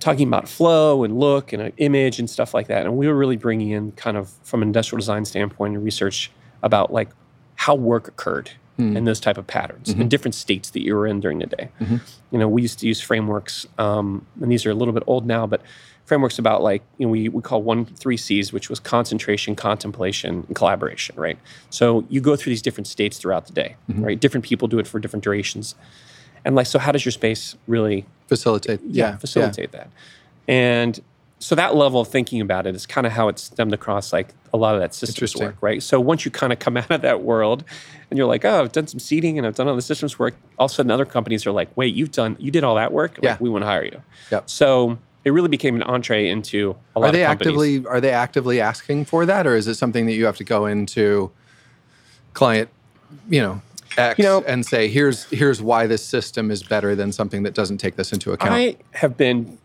[0.01, 2.85] talking about flow and look and an image and stuff like that.
[2.87, 6.31] And we were really bringing in kind of from an industrial design standpoint and research
[6.63, 7.09] about like
[7.57, 8.97] how work occurred hmm.
[8.97, 10.09] and those type of patterns and mm-hmm.
[10.09, 11.69] different states that you were in during the day.
[11.81, 11.97] Mm-hmm.
[12.31, 15.27] You know, we used to use frameworks, um, and these are a little bit old
[15.27, 15.63] now, but
[16.05, 20.45] frameworks about like you know we, we call one three C's, which was concentration, contemplation,
[20.47, 21.15] and collaboration.
[21.17, 21.39] Right.
[21.71, 23.77] So you go through these different states throughout the day.
[23.91, 24.05] Mm-hmm.
[24.05, 24.21] Right.
[24.21, 25.75] Different people do it for different durations.
[26.45, 28.81] And like, so how does your space really facilitate.
[28.85, 29.17] Yeah.
[29.19, 29.91] facilitate that.
[30.49, 30.99] And
[31.39, 34.29] so that level of thinking about it is kind of how it's stemmed across like
[34.55, 35.83] a lot of that systems work, right?
[35.83, 37.65] So once you kind of come out of that world
[38.11, 40.35] and you're like, oh, I've done some seating and I've done all the systems work,
[40.59, 42.93] all of a sudden other companies are like, wait, you've done, you did all that
[42.93, 43.13] work?
[43.19, 43.37] Like, Yeah.
[43.41, 44.03] we want to hire you.
[44.31, 44.49] Yep.
[44.49, 47.49] So it really became an entree into a lot Are they of companies.
[47.49, 50.45] actively are they actively asking for that, or is it something that you have to
[50.45, 51.31] go into
[52.35, 52.69] client,
[53.29, 53.63] you know,
[53.97, 57.55] X You know- and say here's here's why this system is better than something that
[57.55, 58.53] doesn't take this into account?
[58.53, 59.59] I have been,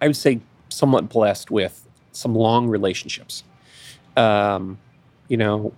[0.00, 3.44] I would say, somewhat blessed with some long relationships.
[4.16, 4.78] Um,
[5.28, 5.72] you know,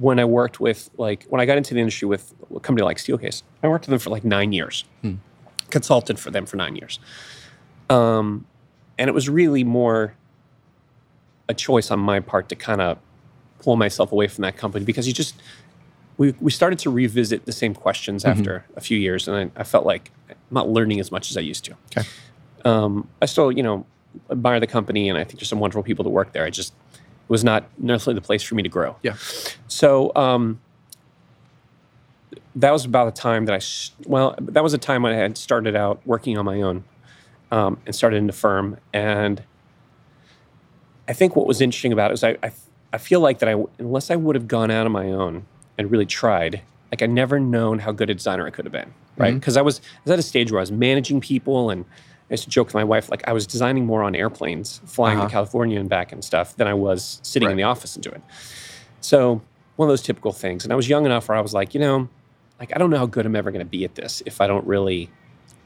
[0.00, 2.96] when I worked with like when I got into the industry with a company like
[2.98, 4.84] Steelcase, I worked with them for like nine years,
[5.70, 6.98] consulted for them for nine years,
[7.90, 8.46] um,
[8.98, 10.14] and it was really more
[11.48, 12.98] a choice on my part to kind of
[13.60, 15.34] pull myself away from that company because you just
[16.18, 19.62] we, we started to revisit the same questions after a few years, and I, I
[19.62, 21.76] felt like I'm not learning as much as I used to.
[21.96, 22.08] Okay.
[22.64, 23.86] Um, I still, you know,
[24.28, 26.44] admire the company, and I think there's some wonderful people to work there.
[26.44, 28.96] I just it was not necessarily the place for me to grow.
[29.02, 29.14] Yeah.
[29.68, 30.60] So um,
[32.56, 33.60] that was about the time that I
[34.08, 36.82] well, that was a time when I had started out working on my own
[37.52, 39.44] um, and started in the firm, and
[41.06, 42.50] I think what was interesting about it was I, I
[42.92, 45.46] I feel like that I unless I would have gone out on my own
[45.78, 46.60] and really tried,
[46.92, 49.28] like I never known how good a designer I could have been, right?
[49.30, 49.38] Mm-hmm.
[49.38, 51.84] Because I was, I was at a stage where I was managing people and
[52.30, 55.18] I used to joke with my wife, like I was designing more on airplanes, flying
[55.18, 55.28] Uh-huh.
[55.28, 58.22] to California and back and stuff than I was sitting in the office and doing.
[59.00, 59.40] So
[59.76, 60.64] one of those typical things.
[60.64, 62.08] And I was young enough where I was like, you know,
[62.58, 64.46] like I don't know how good I'm ever going to be at this if I
[64.46, 65.08] don't really,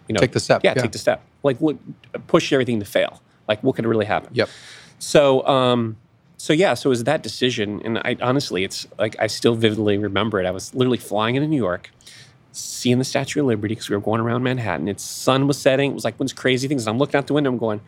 [0.08, 0.82] you know, Take the step, Yeah, yeah.
[0.82, 1.22] take the step.
[1.42, 1.78] Like look,
[2.26, 3.22] push everything to fail.
[3.48, 4.30] Like what could really happen?
[4.34, 4.48] Yep.
[4.98, 5.96] So, um,
[6.42, 9.96] so yeah, so it was that decision, and I honestly, it's like I still vividly
[9.96, 10.44] remember it.
[10.44, 11.92] I was literally flying into New York,
[12.50, 14.88] seeing the Statue of Liberty because we were going around Manhattan.
[14.88, 15.92] Its sun was setting.
[15.92, 16.88] It was like one of those crazy things.
[16.88, 17.48] I'm looking out the window.
[17.48, 17.80] I'm going,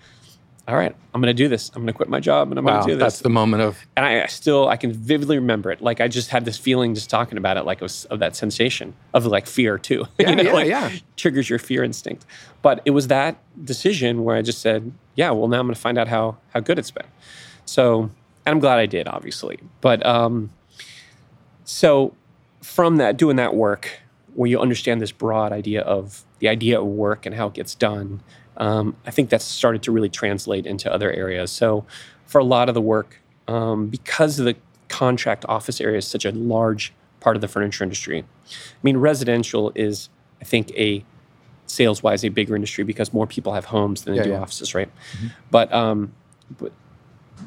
[0.68, 1.68] "All right, I'm going to do this.
[1.74, 2.74] I'm going to quit my job and I'm Wow.
[2.74, 3.14] going to do this.
[3.14, 5.80] That's the moment of and I, I still, I can vividly remember it.
[5.82, 8.36] Like I just had this feeling just talking about it, like it was of that
[8.36, 10.06] sensation of like fear too.
[10.20, 10.90] Yeah, you know, yeah, like yeah.
[11.16, 12.24] triggers your fear instinct.
[12.62, 15.80] But it was that decision where I just said, "Yeah, well, now I'm going to
[15.80, 17.08] find out how how good it's been."
[17.66, 18.10] So,
[18.46, 19.58] and I'm glad I did, obviously.
[19.80, 20.50] But um,
[21.64, 22.14] so
[22.62, 24.00] from that, doing that work,
[24.34, 27.74] where you understand this broad idea of the idea of work and how it gets
[27.74, 28.20] done,
[28.56, 31.50] um, I think that's started to really translate into other areas.
[31.50, 31.84] So,
[32.26, 34.56] for a lot of the work, um, because the
[34.88, 38.52] contract office area is such a large part of the furniture industry, I
[38.82, 40.08] mean, residential is,
[40.40, 41.04] I think, a
[41.66, 44.40] sales wise, a bigger industry because more people have homes than they Yeah, do yeah.
[44.40, 44.90] offices, right?
[45.50, 46.12] But, um,
[46.58, 46.72] but,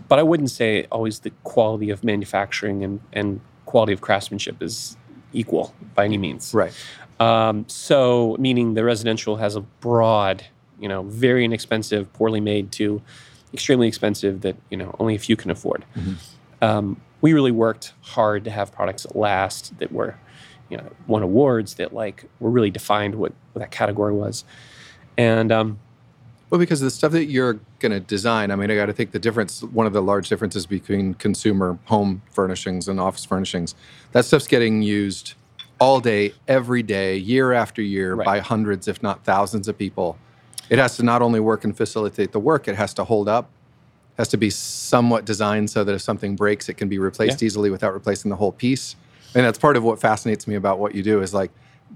[0.07, 4.97] but I wouldn't say always the quality of manufacturing and, and quality of craftsmanship is
[5.33, 6.53] equal by any means.
[6.53, 6.73] Right.
[7.19, 10.45] Um, so, meaning the residential has a broad,
[10.79, 13.01] you know, very inexpensive, poorly made to
[13.53, 15.85] extremely expensive that you know only a few can afford.
[16.61, 20.17] Um, we really worked hard to have products that last, that were,
[20.69, 24.43] you know, won awards, that like were really defined what, what that category was,
[25.17, 25.79] and um,
[26.49, 29.11] Well, because the stuff that you're going to design, I mean, I got to think
[29.11, 33.75] the difference, one of the large differences between consumer home furnishings and office furnishings,
[34.13, 35.33] that stuff's getting used
[35.79, 38.25] all day, every day, year after year Right.
[38.25, 40.17] by hundreds, if not thousands of people.
[40.69, 43.49] It has to not only work and facilitate the work, it has to hold up,
[44.17, 47.45] has to be somewhat designed so that if something breaks, it can be replaced Yeah.
[47.45, 48.95] easily without replacing the whole piece.
[49.35, 51.51] And that's part of what fascinates me about what you do is like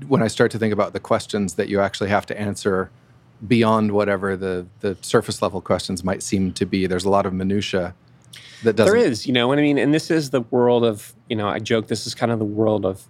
[0.07, 2.89] when I start to think about the questions that you actually have to answer
[3.47, 6.87] beyond whatever the the surface level questions might seem to be.
[6.87, 7.93] There's a lot of minutia
[8.63, 8.93] that doesn't.
[8.93, 9.77] there is, you know and I mean?
[9.77, 12.45] And this is the world of, you know, I joke this is kind of the
[12.45, 13.03] world of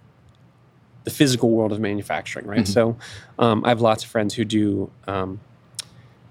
[1.04, 2.60] the physical world of manufacturing, right?
[2.60, 2.68] Mhm.
[2.68, 2.96] So
[3.38, 5.40] um, I have lots of friends who do um,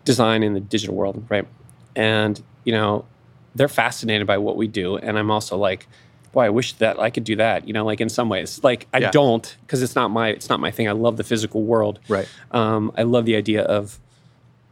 [0.05, 1.47] design in the digital world, right?
[1.95, 3.05] And, you know,
[3.53, 4.97] they're fascinated by what we do.
[4.97, 5.87] And I'm also like,
[6.31, 8.61] boy, I wish that I could do that, you know, like in some ways.
[8.63, 9.11] Like I Yeah.
[9.11, 10.87] don't, because it's not my it's not my thing.
[10.87, 11.99] I love the physical world.
[12.07, 12.27] Right.
[12.51, 13.99] Um, I love the idea of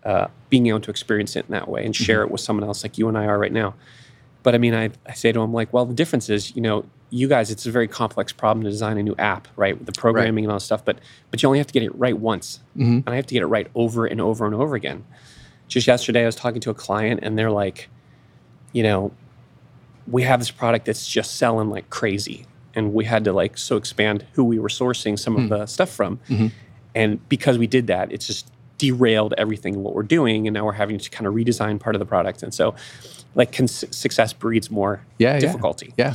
[0.05, 2.83] uh, being able to experience it in that way and share it with someone else
[2.83, 3.75] like you and I are right now.
[4.43, 6.85] But I mean, I, I say to them, like, well, the difference is, you know,
[7.09, 9.77] you guys, it's a very complex problem to design a new app, right?
[9.77, 10.99] With the programming and all that stuff, but
[11.31, 12.61] but you only have to get it right once.
[12.77, 13.03] Mhm.
[13.05, 15.03] And I have to get it right over and over and over again.
[15.67, 17.89] Just yesterday, I was talking to a client and they're like,
[18.71, 19.11] you know,
[20.07, 22.45] we have this product that's just selling like crazy.
[22.75, 25.89] And we had to like so expand who we were sourcing some of the stuff
[25.89, 26.19] from.
[26.29, 26.51] Mhm.
[26.95, 30.47] And because we did that, it's just derailed everything what we're doing.
[30.47, 32.43] And now we're having to kind of redesign part of the product.
[32.43, 32.75] And so,
[33.35, 35.39] like, cons- success breeds more Yeah, yeah.
[35.39, 35.93] difficulty.
[35.97, 36.13] Yeah.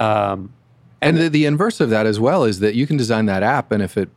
[0.00, 0.50] Um,
[1.02, 3.70] And the, the inverse of that as well is that you can design that app,
[3.70, 4.08] and if it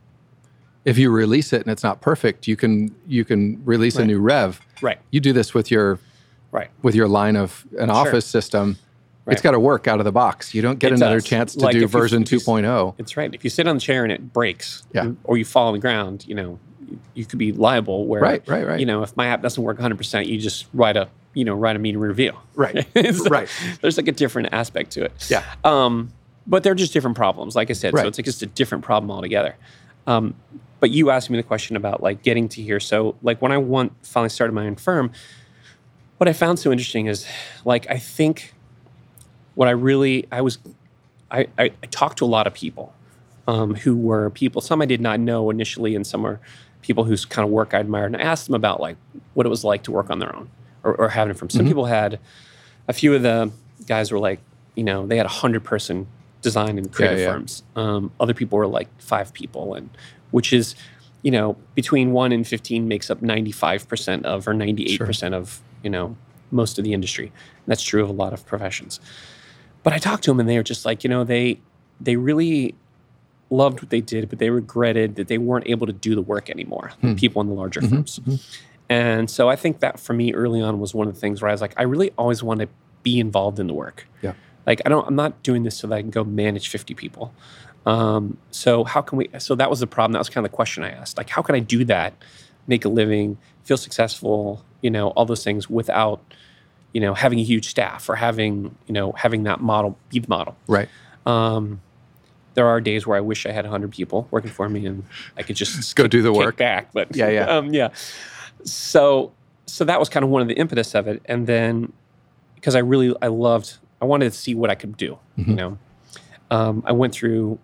[0.86, 4.19] if you release it and it's not perfect, you can you can release a new
[4.19, 4.62] rev.
[4.82, 5.99] right, You do this with your
[6.51, 6.69] right.
[6.82, 8.77] with your line of an office system.
[9.31, 9.43] It's Right.
[9.43, 10.53] got to work out of the box.
[10.53, 11.25] You don't get It another does.
[11.25, 12.95] chance to Like do version you s- 2.0.
[12.97, 13.33] It's right.
[13.33, 15.11] If you sit on the chair and it breaks, Yeah.
[15.23, 18.05] or you fall on the ground, you know, you, you could be liable.
[18.07, 18.79] Where, Right, right, right.
[18.79, 21.53] You know, if my app doesn't work 100, percent you just write a, you know,
[21.53, 22.33] write a mean review.
[22.55, 23.47] Right, So right.
[23.81, 25.11] There's like a different aspect to it.
[25.29, 25.43] Yeah.
[25.63, 26.11] Um,
[26.47, 27.93] but they're just different problems, like I said.
[27.93, 28.01] Right.
[28.01, 29.55] So it's like just a different problem altogether.
[30.07, 30.33] Um,
[30.79, 32.79] but you asked me the question about like getting to here.
[32.79, 35.11] So like when I want finally started my own firm,
[36.17, 37.27] what I found so interesting is
[37.65, 38.53] like I think
[39.59, 40.57] what I really I was
[41.29, 42.93] I, I, I talked to a lot of people
[43.45, 46.39] um, who were people some I did not know initially and some are
[46.81, 48.95] people whose kind of work I admired and I asked them about like
[49.33, 50.49] what it was like to work on their own
[50.85, 51.49] or, or having it from.
[51.49, 51.67] Some Mhm.
[51.67, 52.19] people had
[52.87, 53.51] a few of the
[53.85, 54.39] guys were like
[54.75, 56.07] you know they had a hundred person
[56.41, 57.33] design and creative yeah.
[57.33, 57.63] firms.
[57.75, 59.89] Um, other people were like five people and
[60.31, 60.73] which is
[61.21, 66.15] you know between 1 and 15 makes up 95% of or 98% of you know
[66.49, 67.33] most of the industry.
[67.67, 69.01] That's true of a lot of professions
[69.83, 71.59] but i talked to them and they were just like you know they
[72.01, 72.75] they really
[73.49, 76.49] loved what they did but they regretted that they weren't able to do the work
[76.49, 77.15] anymore the Hmm.
[77.15, 78.19] people in the larger Mhm, firms
[78.89, 81.49] and so i think that for me early on was one of the things where
[81.49, 82.67] i was like i really always want to
[83.03, 84.07] be involved in the work.
[84.21, 84.33] Yeah.
[84.67, 87.33] like i don't i'm not doing this so that i can go manage 50 people.
[87.85, 90.11] Um, so how can we so that was the problem.
[90.11, 91.17] That was kind of the question i asked.
[91.17, 92.13] Like how can i do that
[92.67, 96.21] make a living feel successful you know all those things without
[96.93, 100.28] you know having a huge staff or having you know having that model be the
[100.28, 100.89] model Right.
[101.25, 101.82] um,
[102.56, 105.06] there are days where I wish I had 100 people working for me and
[105.38, 106.58] I could just Go do the work.
[106.58, 106.91] back.
[106.91, 107.45] But Yeah, yeah.
[107.58, 107.89] um, yeah.
[108.63, 109.32] So,
[109.65, 111.21] so that was kind of one of the impetus of it.
[111.25, 111.93] And then
[112.56, 115.56] because I really, I loved, I wanted to see what I could do, you Mhm.
[115.56, 115.78] know,
[116.52, 117.60] um, I went through,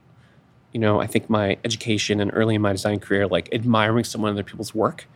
[0.72, 4.32] you know, I think my education and early in my design career, like admiring someone
[4.32, 5.08] other people's work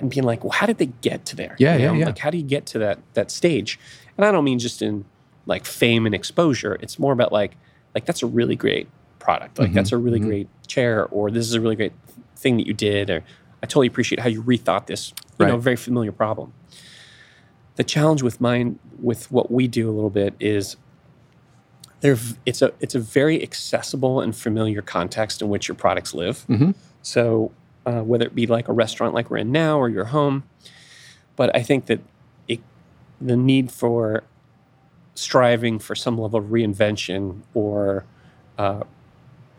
[0.00, 1.56] and being like, well, how did they get to there?
[1.58, 2.06] Yeah, You yeah, know, yeah.
[2.06, 3.78] Like, how do you get to that, that stage?
[4.16, 5.04] And I don't mean just in
[5.46, 6.76] like fame and exposure.
[6.80, 7.56] It's more about like,
[7.94, 9.58] like that's a really great product.
[9.58, 10.24] Like Mhm, that's a really mhm.
[10.26, 11.92] great chair, or this is a really great
[12.36, 13.22] thing that you did, or
[13.62, 15.60] I totally appreciate how you rethought this, you know, Right.
[15.62, 16.52] very familiar problem.
[17.76, 20.76] The challenge with mine, with what we do a little bit is
[22.00, 26.46] they're it's a it's a very accessible and familiar context in which your products live.
[26.48, 26.74] Mhm.
[27.02, 27.52] So
[27.90, 30.36] uh, whether it be like a restaurant like we're in now or your home,
[31.36, 32.00] but I think that
[32.52, 32.60] it,
[33.20, 34.22] the need for
[35.14, 38.04] striving for some level of reinvention or
[38.58, 38.82] uh,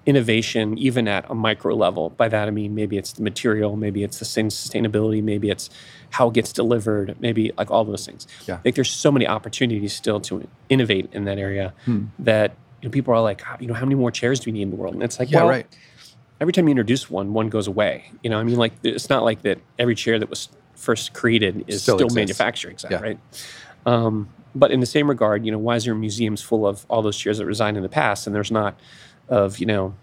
[0.05, 2.09] innovation, even at a micro level.
[2.11, 5.69] By that I mean maybe it's the material, maybe it's the same sustainability, maybe it's
[6.11, 8.27] how it gets delivered, maybe like all those things.
[8.47, 8.55] Yeah.
[8.55, 12.05] I think there's so many opportunities still to innovate in that area Hmm.
[12.19, 14.53] that you know, people are like, "Ah, you know, how many more chairs do we
[14.53, 14.95] need in the world?
[14.95, 15.67] And it's like, Yeah, well, right.
[16.41, 18.11] Every time you introduce one, one goes away.
[18.23, 21.63] You know, I mean, like it's not like that every chair that was first created
[21.67, 23.01] is Still still, manufactured, exactly, Yeah.
[23.03, 23.19] right?
[23.85, 27.01] Um, but in the same regard, you know, why is there museums full of all
[27.01, 28.77] those chairs that were designed in the past, and there's not
[29.29, 29.93] of you know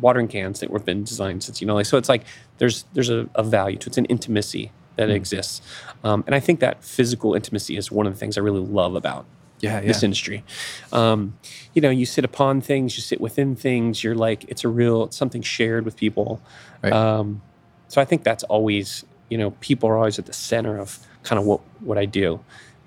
[0.00, 1.96] watering cans that have been designed since you know, like so.
[1.96, 2.24] It's like
[2.58, 3.86] there's there's a, a value to it.
[3.86, 5.14] It's an intimacy that Hmm.
[5.14, 5.62] exists,
[6.04, 8.96] um, and I think that physical intimacy is one of the things I really love
[8.96, 9.24] about
[9.60, 9.86] Yeah, yeah.
[9.86, 10.44] this industry.
[10.92, 11.36] Um,
[11.74, 14.04] you know, you sit upon things, you sit within things.
[14.04, 16.40] You're like, it's a real, it's something shared with people.
[16.82, 16.92] Right.
[16.92, 17.42] Um,
[17.88, 21.38] so I think that's always, you know, people are always at the center of kind
[21.38, 22.40] of what what I do,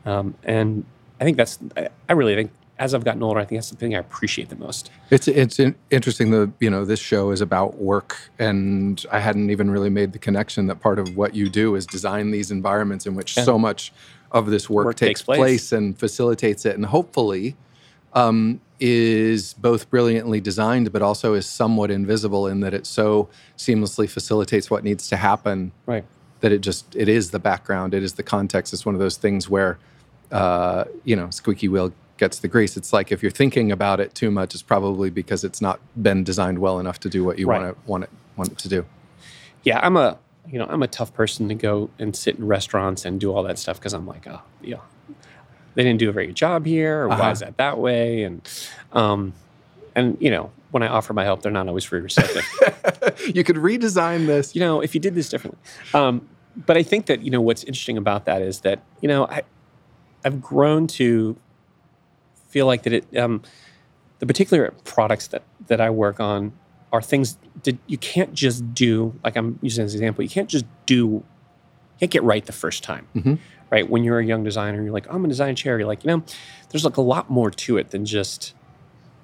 [0.06, 0.86] um, and
[1.20, 3.76] I think that's, I, I really think as I've gotten older, I think that's the
[3.76, 4.90] thing I appreciate the most.
[5.12, 5.60] It's it's
[5.92, 10.14] interesting that you know this show is about work, and I hadn't even really made
[10.14, 13.44] the connection that part of what you do is design these environments in which Yeah.
[13.44, 13.94] so much
[14.32, 15.38] of this work, Work takes takes place.
[15.40, 15.72] place.
[15.72, 17.56] and facilitates it, and hopefully
[18.14, 24.10] um, is both brilliantly designed, but also is somewhat invisible in that it so seamlessly
[24.10, 26.04] facilitates what needs to happen Right.
[26.42, 28.74] that it just it is the background, it is the context.
[28.74, 29.78] It's one of those things where
[30.32, 32.78] uh, you know squeaky wheel gets the grease.
[32.78, 36.24] It's like if you're thinking about it too much, it's probably because it's not been
[36.24, 37.62] designed well enough to do what you Right.
[37.62, 38.86] want to want it want it to do.
[39.64, 40.18] Yeah, I'm a,
[40.50, 43.44] you know, I'm a tough person to go and sit in restaurants and do all
[43.44, 44.78] that stuff because I'm like, oh, yeah,
[45.76, 47.22] they didn't do a very good job here, or Uh-huh.
[47.22, 48.24] why is that that way?
[48.24, 48.42] And,
[48.92, 49.34] um,
[49.96, 52.46] and you know, when I offer my help, they're not always very receptive.
[53.36, 54.56] you could redesign this.
[54.56, 55.60] you know, if you did this differently.
[55.94, 59.26] Um, but I think that you know what's interesting about that is that you know
[59.26, 59.44] I,
[60.26, 61.38] I've grown to
[62.50, 63.42] feel like that it um,
[64.20, 66.52] the particular products that that I work on
[66.92, 69.14] are things that you can't just do.
[69.24, 71.24] Like I'm using as an example, you can't just do, you
[72.00, 73.08] can't get right the first time.
[73.16, 73.38] Mhm.
[73.70, 75.78] Right when you're a young designer, you're like, I'm gonna design a chair.
[75.80, 76.24] You're like, you know,
[76.70, 78.54] there's like a lot more to it than just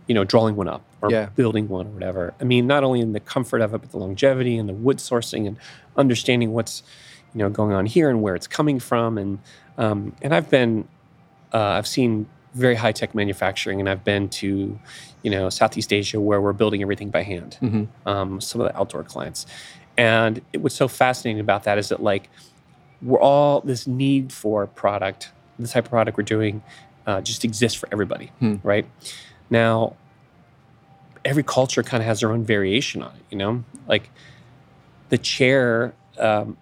[0.08, 1.26] you know drawing one up or Yeah.
[1.36, 2.34] building one or whatever.
[2.40, 4.98] I mean, not only in the comfort of it, but the longevity and the wood
[4.98, 5.58] sourcing and
[5.98, 6.82] understanding what's
[7.34, 9.18] you know going on here and where it's coming from.
[9.18, 9.40] And
[9.78, 10.88] um, and I've been
[11.54, 14.80] uh, I've seen very high tech manufacturing, and I've been to
[15.24, 17.58] you know Southeast Asia where we're building everything by hand.
[17.62, 17.88] Mhm.
[18.06, 19.46] Um, some of the outdoor clients,
[19.98, 22.30] and it, what's so fascinating about that is that like
[23.02, 26.64] we're all this need for product, the type of product we're doing,
[27.06, 28.56] uh, just exists for everybody, Hmm.
[28.64, 28.86] right?
[29.50, 29.96] Now,
[31.24, 33.64] every culture kind of has their own variation on it, you know?
[33.88, 34.10] Like
[35.10, 36.58] the chair um,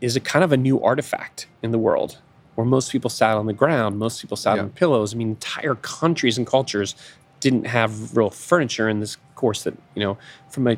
[0.00, 2.18] is a kind of a new artifact in the world
[2.58, 4.62] where most people sat on the ground, most people sat Yeah.
[4.62, 5.14] on pillows.
[5.14, 6.96] I mean, entire countries and cultures
[7.38, 10.18] didn't have real furniture in this course that, you know,
[10.50, 10.76] from a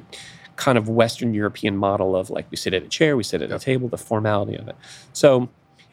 [0.57, 3.49] kind of Western European model of like we sit at a chair, we sit at
[3.49, 3.59] Yep.
[3.63, 4.77] a table, the formality of it.
[5.15, 5.49] So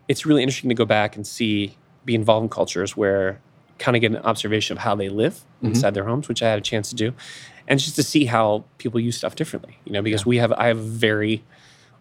[0.10, 3.40] it's really interesting to go back and see, be involved in cultures where
[3.80, 5.68] kind of get an observation of how they live Mhm.
[5.70, 7.14] inside their homes, which I had a chance to do,
[7.66, 9.78] and just to see how people use stuff differently.
[9.86, 11.44] You know, because we have, I have a very,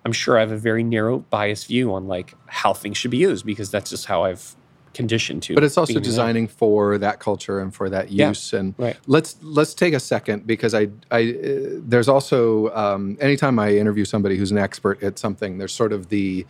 [0.06, 3.16] I'm sure I have a very narrow biased view on like how things should be
[3.16, 4.54] used because that's just how I've
[4.94, 5.54] conditioned to.
[5.54, 6.08] But it's also being in that.
[6.08, 8.28] designing for that culture and for that Yeah.
[8.28, 8.52] use.
[8.52, 8.96] And Right.
[9.08, 14.04] let's let's take a second because I I uh, there's also um, anytime I interview
[14.04, 16.46] somebody who's an expert at something, there's sort of the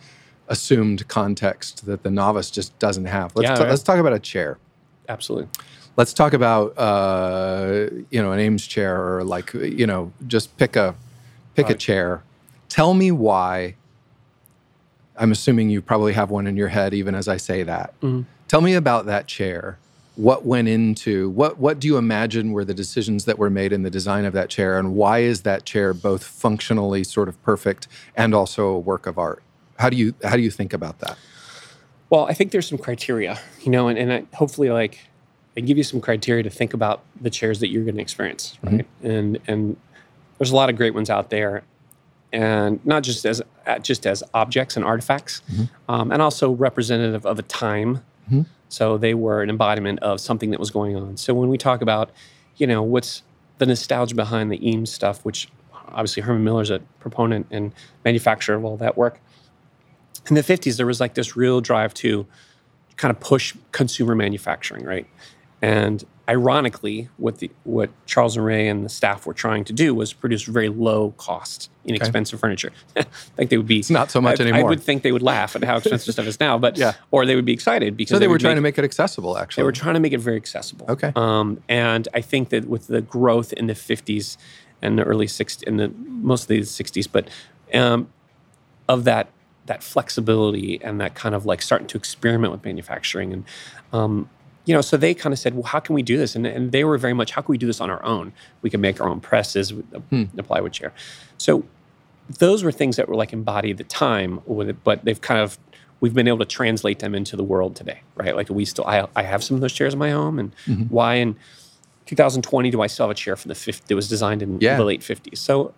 [0.47, 3.35] assumed context that the novice just doesn't have.
[3.35, 3.69] Let's Yeah, ta- right.
[3.71, 4.59] let's talk about a chair.
[5.09, 5.49] Absolutely.
[5.95, 10.75] Let's talk about uh, you know an Eames chair or like you know just pick
[10.75, 10.93] a
[11.55, 12.21] pick a chair.
[12.69, 13.75] Tell me why.
[15.17, 17.99] I'm assuming you probably have one in your head even as I say that.
[18.01, 18.25] Mhm.
[18.47, 19.77] Tell me about that chair.
[20.15, 23.83] What went into what what do you imagine were the decisions that were made in
[23.83, 27.87] the design of that chair and why is that chair both functionally sort of perfect
[28.15, 29.41] and also a work of art?
[29.77, 31.17] How do you how do you think about that?
[32.09, 34.99] Well, I think there's some criteria, you know, and, and I, hopefully, like,
[35.57, 38.57] I give you some criteria to think about the chairs that you're going to experience,
[38.63, 38.85] right?
[39.03, 39.75] And and
[40.37, 41.63] there's a lot of great ones out there,
[42.33, 45.41] and not just as uh, just as objects and artifacts,
[45.89, 48.03] um, and also representative of a time.
[48.31, 48.45] Mhm.
[48.69, 51.15] So they were an embodiment of something that was going on.
[51.17, 52.11] So when we talk about,
[52.57, 53.23] you know, what's
[53.59, 55.47] the nostalgia behind the Eames stuff, which
[55.89, 57.71] obviously Herman Miller's a proponent and
[58.03, 59.19] manufacturer of all that work
[60.29, 62.25] in the 50s there was like this real drive to
[62.97, 65.07] kind of push consumer manufacturing right
[65.61, 69.95] And ironically, what the what Charles and Ray and the staff were trying to do
[69.95, 72.71] was produce very low cost, inexpensive furniture.
[72.97, 73.03] I
[73.35, 73.79] think they would be.
[73.79, 74.59] It's not so much I, anymore.
[74.61, 76.93] I would think they would laugh at how expensive stuff is now, but Yeah.
[77.11, 79.37] or they would be excited because So they were trying make- to make it accessible,
[79.37, 79.61] actually.
[79.61, 80.85] they were trying to make it very accessible.
[80.89, 81.11] Okay.
[81.15, 84.37] Um, and I think that with the growth in the 50s
[84.81, 87.29] and the early 60s, and the mostly the 60s, but
[87.73, 88.09] um,
[88.89, 89.29] of that
[89.65, 93.43] that flexibility and that kind of like starting to experiment with manufacturing and
[93.91, 94.29] um,
[94.67, 96.71] you know so they kind of said well how can we do this and, and
[96.71, 98.25] they were very much how can we do this on our own
[98.63, 99.71] we can make our own presses
[100.11, 100.25] Hmm.
[100.35, 100.91] the plywood chair
[101.37, 101.63] so
[102.45, 105.39] those were things that were like embodied at the time with it, but they've kind
[105.39, 105.57] of
[106.01, 108.35] we've been able to translate them into the world today, right?
[108.35, 110.93] Like we still I, I have some of those chairs in my home, and Mm-hmm.
[110.97, 111.37] why in
[112.05, 114.75] 2020 do I still have a chair from the 50 that was designed in Yeah.
[114.77, 115.37] the late 50s?
[115.37, 115.73] So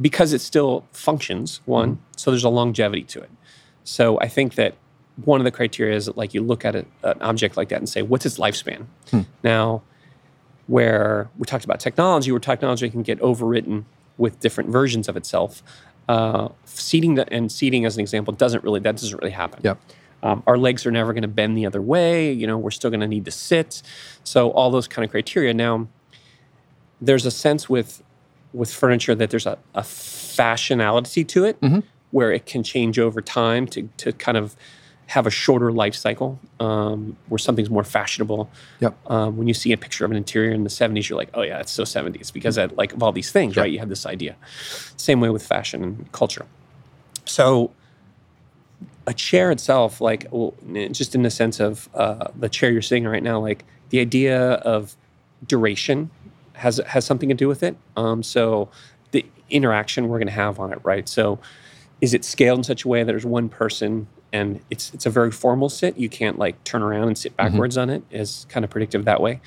[0.00, 2.02] because it still functions, one, Mm-hmm.
[2.16, 3.30] so there's a longevity to it.
[3.84, 4.74] So I think that
[5.24, 7.76] one of the criteria is that like you look at a, an object like that
[7.78, 8.86] and say, what's its lifespan?
[9.10, 9.22] Hmm.
[9.42, 9.82] Now,
[10.66, 13.84] where we talked about technology, where technology can get overwritten
[14.16, 15.62] with different versions of itself.
[16.08, 19.60] Uh, seating the, and seating, as an example, doesn't really that doesn't really happen.
[19.62, 19.78] Yep.
[20.22, 22.32] Um, our legs are never going to bend the other way.
[22.32, 23.82] You know, we're still going to need to sit.
[24.24, 25.54] So all those kind of criteria.
[25.54, 25.86] Now,
[27.00, 28.02] there's a sense with
[28.52, 31.82] with furniture that there's a, a fashionality to it, Mhm.
[32.10, 34.56] where it can change over time to to kind of
[35.08, 38.50] have a shorter life cycle, um, where something's more fashionable.
[38.80, 38.94] Yep.
[39.10, 41.40] Um, when you see a picture of an interior in the 70s, you're like, oh
[41.42, 43.62] yeah, it's so 70s because that, like of all these things, Yeah.
[43.62, 43.72] right?
[43.72, 44.36] You have this idea.
[44.98, 46.44] Same way with fashion and culture.
[47.24, 47.70] So
[49.06, 50.52] a chair itself, like well,
[50.92, 54.00] just in the sense of uh, the chair you're sitting in right now, like the
[54.00, 54.94] idea of
[55.46, 56.10] duration
[56.52, 57.76] has has something to do with it.
[57.96, 58.68] Um, so
[59.12, 61.08] the interaction we're going to have on it, right?
[61.08, 61.38] So
[62.02, 65.10] is it scaled in such a way that there's one person and it's it's a
[65.10, 65.96] very formal sit?
[65.96, 68.02] You can't like turn around and sit backwards on it.
[68.10, 69.40] Is kind of predictive that way,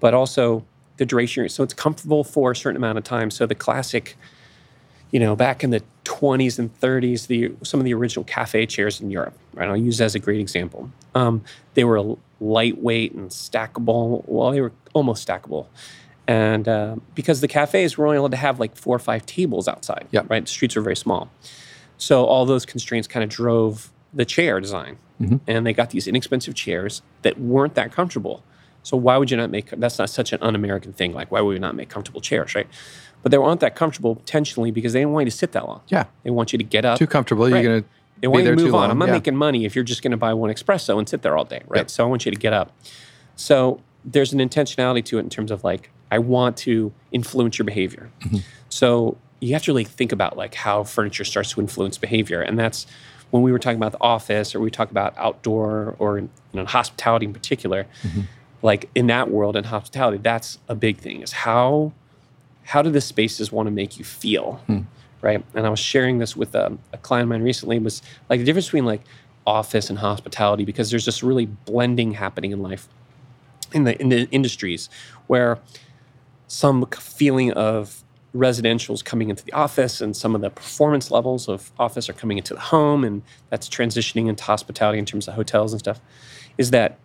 [0.00, 0.64] but also
[0.98, 1.48] the duration.
[1.48, 3.30] So it's comfortable for a certain amount of time.
[3.30, 4.16] So the classic
[5.12, 9.00] you know, back in the 20s and 30s, the some of the original cafe chairs
[9.00, 9.68] in Europe, right?
[9.68, 10.88] I'll use that as a great example.
[11.16, 11.42] Um,
[11.74, 14.22] they were lightweight and stackable.
[14.26, 15.66] Well, they were almost stackable.
[16.28, 19.66] And uh, because the cafes were only allowed to have like four or five tables
[19.66, 20.22] outside, Yeah.
[20.28, 20.44] right?
[20.44, 21.28] The streets were very small.
[21.98, 24.96] So all those constraints kind of drove the chair design.
[25.20, 25.40] Mhm.
[25.46, 28.42] And they got these inexpensive chairs that weren't that comfortable.
[28.82, 31.12] So why would you not make that's not such an un-American thing?
[31.12, 32.66] Like why would we not make comfortable chairs, right?
[33.22, 35.82] But they weren't that comfortable intentionally because they didn't want you to sit that long.
[35.88, 36.04] Yeah.
[36.22, 36.98] They want you to get up.
[36.98, 37.44] Too comfortable.
[37.50, 37.62] Right.
[37.62, 37.88] You're going to
[38.22, 38.80] They want be you there to move on.
[38.80, 38.90] long.
[38.90, 39.14] I'm not Yeah.
[39.14, 41.60] making money if you're just going to buy one espresso and sit there all day,
[41.68, 41.80] right?
[41.80, 41.90] Yep.
[41.90, 42.72] So I want you to get up.
[43.36, 47.66] So there's an intentionality to it in terms of like I want to influence your
[47.66, 48.08] behavior.
[48.22, 48.38] Mm-hmm.
[48.70, 52.58] So you have to really think about like how furniture starts to influence behavior, and
[52.58, 52.86] that's
[53.30, 56.64] when we were talking about the office, or we talk about outdoor, or you know,
[56.64, 57.86] hospitality in particular.
[58.02, 58.22] Mm-hmm.
[58.62, 61.22] Like in that world, in hospitality, that's a big thing.
[61.22, 61.92] Is how
[62.64, 64.80] how do the spaces want to make you feel Hmm.
[65.22, 68.38] right and i was sharing this with a, a client of mine recently was like
[68.38, 69.00] the difference between like
[69.46, 72.86] office and hospitality because there's this really blending happening in life
[73.72, 74.88] in the in the industries
[75.26, 75.58] where
[76.46, 78.04] some feeling of
[78.34, 82.38] residentials coming into the office and some of the performance levels of office are coming
[82.38, 86.00] into the home and that's transitioning into hospitality in terms of hotels and stuff
[86.56, 86.96] is that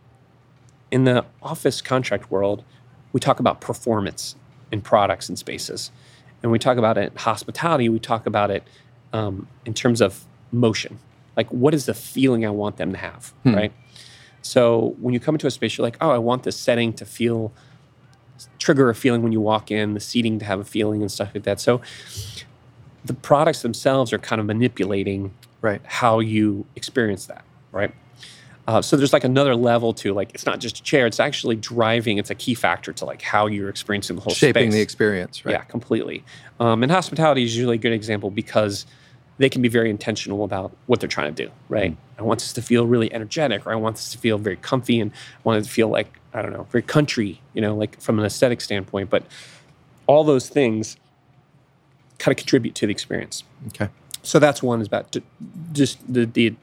[0.91, 2.63] in the office contract world
[3.11, 4.35] we talk about performance
[4.71, 5.89] in products and spaces.
[6.43, 8.63] And we talk about it in hospitality we talk about it
[9.13, 10.99] um, in terms of motion.
[11.35, 13.55] Like what is the feeling i want them to have Hmm.
[13.55, 13.73] right?
[14.43, 17.05] So when you come into a space you're like oh i want this setting to
[17.05, 17.51] feel
[18.59, 21.29] trigger a feeling when you walk in the seating to have a feeling and stuff
[21.33, 21.81] like that so
[23.03, 25.81] the products themselves are kind of manipulating Right.
[25.83, 27.91] how you experience that right
[28.67, 31.55] uh, so there's like another level to like it's not just a chair it's actually
[31.55, 35.45] driving it's a key factor to like how you're experiencing the whole Shaping the experience,
[35.45, 35.53] right?
[35.53, 36.23] Yeah, completely.
[36.59, 38.85] Um, and hospitality is usually a good example because
[39.37, 41.91] they can be very intentional about what they're trying to do, right?
[41.91, 41.97] Mm.
[42.19, 44.99] I want this to feel really energetic, or I want this to feel very comfy,
[44.99, 47.99] and I want it to feel like I don't know, very country, you know, like
[48.01, 49.09] from an aesthetic standpoint.
[49.09, 49.23] But
[50.05, 50.97] all those things
[52.19, 53.43] kind of contribute to the experience.
[53.67, 53.89] Okay.
[54.21, 55.23] So that's one is about d-
[55.73, 56.55] just the, the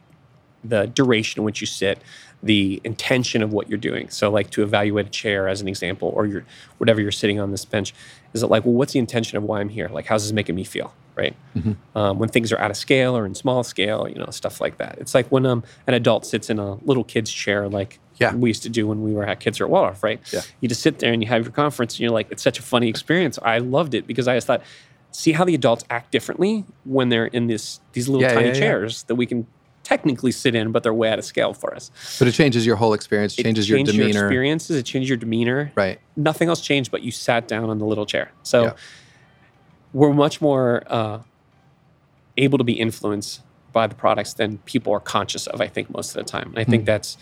[0.64, 1.98] the duration in which you sit,
[2.40, 4.08] the intention of what you're doing.
[4.10, 6.44] So like to evaluate a chair as an example, or your
[6.78, 7.92] whatever you're sitting on this bench,
[8.32, 9.88] is it like, well, what's the intention of why I'm here?
[9.88, 10.94] Like, how's this making me feel?
[11.16, 11.34] Right.
[11.56, 11.76] Mhm.
[11.94, 14.78] Um, when things are out of scale or in small scale, you know, stuff like
[14.78, 14.96] that.
[14.98, 18.34] It's like when um, an adult sits in a little kid's chair, like Yeah.
[18.34, 20.20] we used to do when we were at kids are at Waldorf, right?
[20.32, 20.40] Yeah.
[20.60, 22.62] You just sit there and you have your conference, and you're like, it's such a
[22.62, 23.38] funny experience.
[23.42, 24.62] I loved it because I just thought,
[25.10, 28.54] see how the adults act differently when they're in this these little Yeah, tiny yeah,
[28.54, 29.46] chairs that we can
[29.84, 31.90] technically sit in, but they're way out of scale for us.
[32.18, 34.02] But it changes your whole experience, It changes it your demeanor.
[34.02, 35.72] your experiences, it changed your demeanor.
[35.74, 35.98] Right.
[36.16, 38.30] Nothing else changed, but you sat down on the little chair.
[38.44, 38.72] So Yeah.
[39.92, 41.18] we're much more uh,
[42.36, 43.42] able to be influenced
[43.72, 45.60] by the products than people are conscious of.
[45.60, 47.16] I think most of the time, and I think that's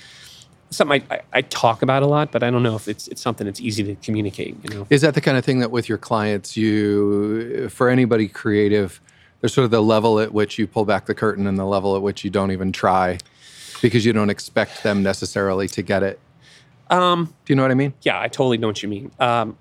[0.71, 3.45] something I, I, talk about a lot, but I don't know if it's it's something
[3.45, 4.57] that's easy to communicate.
[4.65, 4.87] You know.
[4.91, 9.01] Is that the kind of thing that with your clients, you, for anybody creative,
[9.41, 11.97] there's sort of the level at which you pull back the curtain and the level
[11.97, 13.19] at which you don't even try
[13.81, 16.21] because you don't expect them necessarily to get it?
[16.89, 17.95] Um, Do you know what I mean?
[18.03, 19.11] Yeah, I totally know what you mean.
[19.19, 19.57] Um,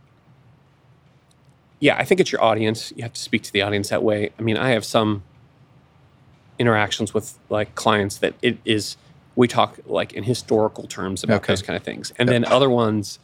[1.80, 2.92] yeah, I think it's your audience.
[2.96, 4.32] You have to speak to the audience that way.
[4.38, 5.24] I mean, I have some
[6.58, 8.98] interactions with like clients that it is
[9.40, 11.54] we talk like in historical terms about Okay.
[11.54, 13.20] those kind of things, and then other ones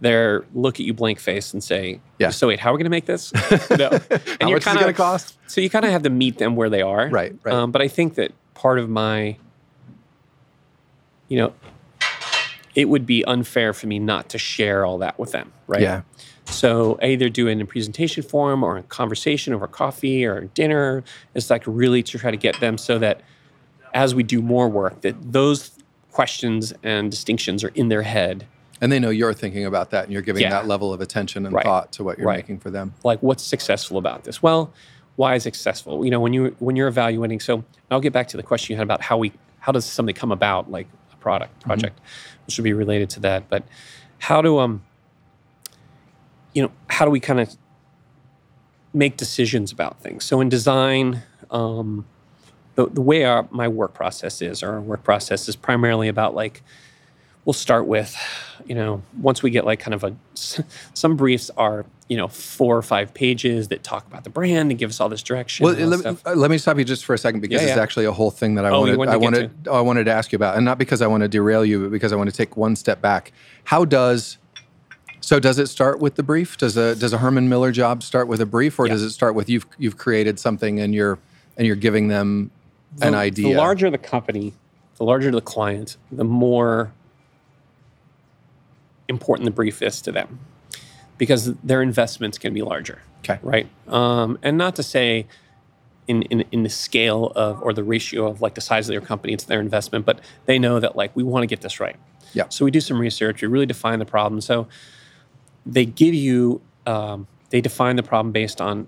[0.00, 2.28] they're look at you blank face and say, Yeah.
[2.28, 3.32] So wait, how are we going to make this?
[3.70, 3.88] no.
[3.88, 5.38] And How much is it kinda- going to cost?
[5.46, 7.54] So you kind of have to meet them where they are, Right, right.
[7.54, 9.38] Um, but I think that part of my,
[11.28, 11.54] you know,
[12.74, 15.80] it would be unfair for me not to share all that with them, right?
[15.80, 16.02] Yeah.
[16.44, 21.04] So either do it in a presentation form or a conversation over coffee or dinner.
[21.34, 23.22] It's like really to try to get them so that
[23.96, 25.70] as we do more work, that those
[26.12, 28.46] questions and distinctions are in their head.
[28.80, 30.50] And they know you're thinking about that and you're giving Yeah.
[30.50, 31.64] that level of attention and Right.
[31.64, 32.36] thought to what you're Right.
[32.36, 32.92] making for them.
[33.02, 34.42] Like, what's successful about this?
[34.42, 34.70] Well,
[35.16, 36.04] why is it successful?
[36.04, 37.40] You know, when you when you're evaluating.
[37.40, 40.14] So I'll get back to the question you had about how we how does something
[40.14, 41.98] come about, like a product project,
[42.46, 43.48] which would be related to that.
[43.48, 43.62] But
[44.18, 44.82] how do um
[46.52, 47.56] you know how do we kind of
[48.92, 50.24] make decisions about things?
[50.26, 52.04] So in design, um,
[52.76, 56.34] the the way our my work process is, or our work process is primarily about
[56.34, 56.62] like
[57.44, 58.16] we'll start with,
[58.66, 60.12] you know, once we get like kind of a,
[60.94, 64.80] some briefs are, you know, four or five pages that talk about the brand and
[64.80, 65.62] give us all this direction.
[65.64, 66.26] Well, let, stuff.
[66.26, 68.32] uh, let me stop you just for a second because Yeah, it's actually a whole
[68.32, 68.98] thing that I Oh, wanted.
[68.98, 69.68] wanted I to wanted.
[69.70, 71.92] I wanted to ask you about, and not because I want to derail you, but
[71.92, 73.30] because I want to take one step back.
[73.62, 74.38] How does
[75.20, 75.38] so?
[75.38, 76.56] Does it start with the brief?
[76.58, 78.94] Does a does a Herman Miller job start with a brief, or Yeah.
[78.94, 81.16] does it start with you've you've created something and you're
[81.56, 82.50] and you're giving them
[83.00, 83.48] an idea?
[83.48, 84.52] The larger the company,
[84.96, 86.92] the larger the client, the more
[89.08, 90.40] important the brief is to them
[91.18, 93.02] because their investments can be larger.
[93.20, 93.38] Okay.
[93.42, 93.68] Right.
[93.88, 95.26] Um, and not to say
[96.06, 99.00] in, in, in the scale of or the ratio of like the size of their
[99.00, 101.96] company to their investment, but they know that like we want to get this right.
[102.32, 102.48] Yeah.
[102.48, 103.42] So we do some research.
[103.42, 104.40] We really define the problem.
[104.40, 104.68] So
[105.64, 108.86] they give you um, they define the problem based on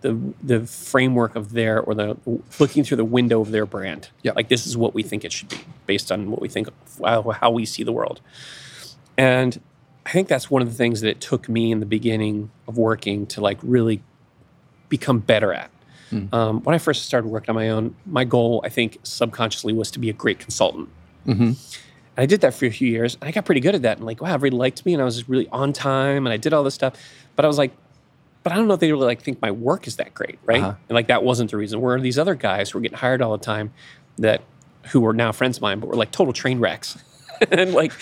[0.00, 2.16] the the framework of their or the
[2.58, 4.10] looking through the window of their brand.
[4.22, 4.32] Yeah.
[4.34, 6.68] Like this is what we think it should be based on what we think
[7.04, 8.20] how, we see the world.
[9.16, 9.60] And
[10.06, 12.78] I think that's one of the things that it took me in the beginning of
[12.78, 14.02] working to like really
[14.88, 15.70] become better at.
[16.32, 19.90] Um, when I first started working on my own, my goal, I think, subconsciously was
[19.92, 20.90] to be a great consultant.
[21.26, 21.42] Mm-hmm.
[21.42, 21.56] And
[22.18, 23.96] I did that for a few years, and I got pretty good at that.
[23.96, 26.52] And like, wow, everybody liked me, and I was really on time, and I did
[26.52, 26.94] all this stuff.
[27.34, 27.72] But I was like,
[28.42, 30.62] but I don't know if they really like think my work is that great, right?
[30.62, 30.74] Uh-huh.
[30.88, 31.80] And like that wasn't the reason.
[31.80, 33.72] Where these other guys who were getting hired all the time,
[34.18, 34.42] that
[34.88, 36.98] who were now friends of mine, but were like total train wrecks.
[37.50, 37.92] and like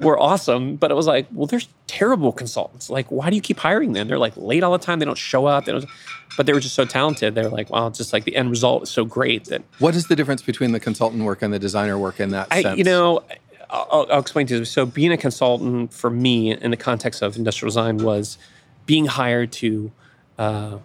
[0.00, 2.88] were awesome, but it was like, well, there's terrible consultants.
[2.88, 4.08] Like, why do you keep hiring them?
[4.08, 4.98] They're like late all the time.
[4.98, 5.66] They don't show up.
[5.66, 5.84] They don't,
[6.36, 7.34] but they were just so talented.
[7.34, 9.94] They were like, well, it's just like the end result is so great that What
[9.94, 12.78] is the difference between the consultant work and the designer work in that I, sense?
[12.78, 13.22] you know,
[13.70, 14.64] I'll, I'll explain to you.
[14.64, 18.38] So, being a consultant for me in the context of industrial design was
[18.88, 19.92] being hired to,
[20.38, 20.78] uh,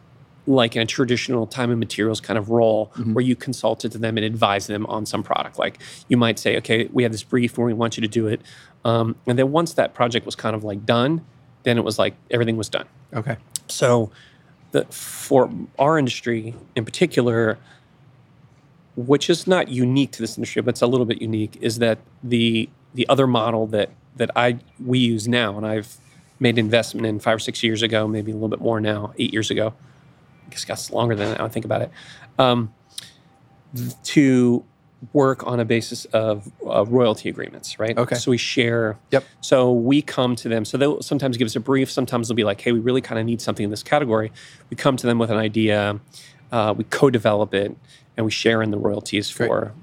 [0.46, 4.18] like in a traditional time and materials kind of role, where you consulted to them
[4.18, 5.58] and advised them on some product.
[5.58, 5.80] Like
[6.10, 8.42] you might say, okay, we have this brief where we want you to do it,
[8.84, 11.26] um, and then once that project was kind of like done,
[11.64, 12.86] then it was like everything was done.
[13.14, 13.38] Okay.
[13.70, 14.12] So,
[14.74, 15.50] the, for
[15.80, 17.58] our industry in particular,
[18.98, 22.00] which is not unique to this industry, but it's a little bit unique, is that
[22.22, 25.98] the the other model that that I we use now, and I've
[26.40, 29.14] made an investment in five or six years ago, maybe a little bit more now,
[29.18, 29.74] eight years ago.
[30.46, 31.42] I guess that's longer than that.
[31.42, 31.92] I think about it.
[32.38, 32.74] Um,
[34.04, 34.64] to
[35.12, 37.98] work on a basis of uh, royalty agreements, right?
[37.98, 38.16] Okay.
[38.16, 38.98] So we share.
[39.12, 39.26] Yep.
[39.42, 40.64] So we come to them.
[40.64, 41.92] So they'll sometimes give us a brief.
[41.92, 44.32] Sometimes they'll be like, "Hey, we really kind of need something in this category."
[44.70, 46.00] We come to them with an idea.
[46.52, 47.76] Uh, we co-develop it,
[48.16, 49.48] and we share in the royalties Great.
[49.48, 49.74] for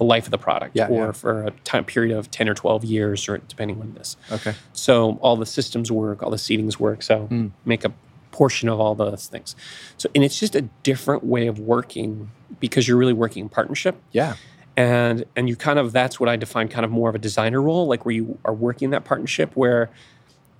[0.00, 1.12] the life of the product, Yeah, or yeah.
[1.12, 4.16] for a time period of ten or twelve years, or depending on this.
[4.32, 4.54] Okay.
[4.72, 7.02] So all the systems work, all the seatings work.
[7.02, 7.50] So Mm.
[7.66, 7.92] make a
[8.32, 9.54] portion of all those things.
[9.98, 13.96] So and it's just a different way of working because you're really working in partnership
[14.12, 14.34] Yeah.
[14.76, 17.60] and and you kind of that's what I define kind of more of a designer
[17.60, 19.50] role, like where you are working in that partnership.
[19.54, 19.90] Where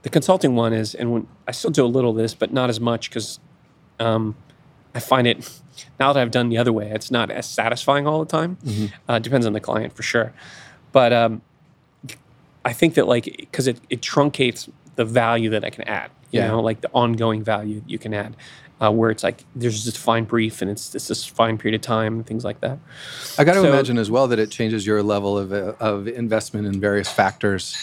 [0.02, 2.68] the consulting one is, and when I still do a little of this, but not
[2.68, 3.40] as much because
[3.98, 4.34] um,
[4.94, 5.48] I find it
[5.98, 8.56] now that I've done the other way, it's not as satisfying all the time.
[8.64, 8.86] Mm-hmm.
[9.08, 10.32] Uh, depends on the client for sure,
[10.92, 11.42] but um,
[12.64, 16.10] I think that like because it, it truncates the value that I can add.
[16.30, 16.48] You Yeah.
[16.48, 18.36] know, like the ongoing value you can add,
[18.80, 21.82] uh, where it's like there's this fine brief and it's it's this fine period of
[21.82, 22.78] time and things like that.
[23.38, 26.06] I got to So- imagine as well that it changes your level of, uh, of
[26.08, 27.76] investment in various factors.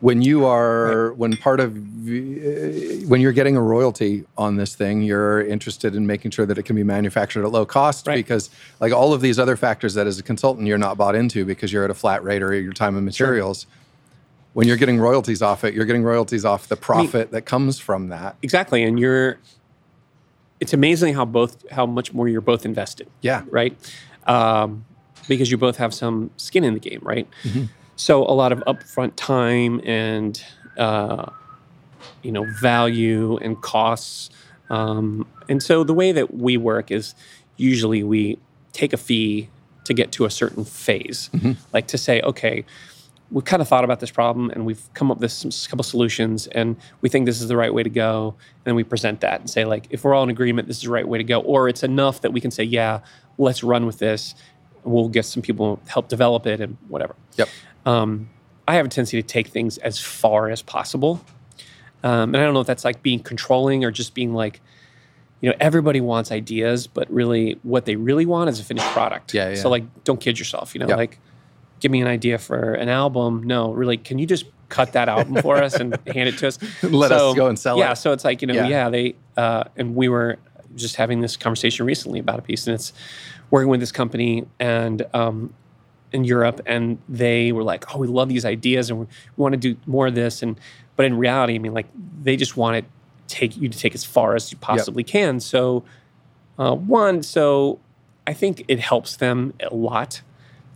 [0.00, 1.80] When you are, when part of, uh,
[3.08, 6.64] when you're getting a royalty on this thing, you're interested in making sure that it
[6.64, 8.16] can be manufactured at low cost Right.
[8.16, 11.46] because, like all of these other factors that as a consultant you're not bought into
[11.46, 13.66] because you're at a flat rate or your time and materials.
[14.52, 18.08] When you're getting royalties off it, you're getting royalties off the profit that comes from
[18.08, 18.36] that.
[18.42, 19.38] Exactly, and you're.
[20.60, 23.08] It's amazing how both how much more you're both invested.
[23.20, 23.42] Yeah.
[23.50, 23.76] Right.
[24.26, 24.84] Um,
[25.28, 27.28] because you both have some skin in the game, right?
[27.42, 27.64] Mm-hmm.
[27.96, 30.42] So a lot of upfront time and
[30.76, 31.30] uh,
[32.22, 34.30] you know value and costs,
[34.70, 37.14] um, and so the way that we work is
[37.56, 38.38] usually we
[38.72, 39.48] take a fee
[39.84, 41.30] to get to a certain phase,
[41.72, 42.64] like to say, okay,
[43.30, 45.82] we've kind of thought about this problem and we've come up with some s- couple
[45.82, 49.20] solutions and we think this is the right way to go and then we present
[49.20, 51.24] that and say like if we're all in agreement this is the right way to
[51.24, 53.00] go or it's enough that we can say yeah
[53.38, 54.34] let's run with this.
[54.84, 57.16] We'll get some people help develop it and whatever.
[57.36, 57.48] Yep.
[57.86, 58.28] Um,
[58.68, 61.24] i have a tendency to take things as far as possible
[62.02, 64.60] um, and i don't know if that's like being controlling or just being like
[65.40, 69.32] you know everybody wants ideas but really what they really want is a finished product
[69.32, 69.54] Yeah, yeah.
[69.54, 71.18] so like don't kid yourself you know like
[71.80, 73.42] give me an idea for an album.
[73.42, 76.58] No, really, can you just cut that album for us and hand it to us?
[76.82, 77.88] Let us go and sell yeah, it.
[77.88, 77.94] Yeah.
[77.94, 78.68] So it's like, you know, Yeah.
[78.68, 80.38] yeah, they, uh, and we were
[80.74, 82.92] just having this conversation recently about a piece, and it's
[83.50, 85.52] working with this company and, um,
[86.12, 89.58] in Europe, and they were like, "Oh, we love these ideas, and we want to
[89.58, 90.58] do more of this." And
[90.96, 91.86] but in reality, I mean, like
[92.22, 95.40] they just want to take you to take as far as you possibly can.
[95.40, 95.84] So,
[96.58, 97.80] uh, one, so
[98.26, 100.22] I think it helps them a lot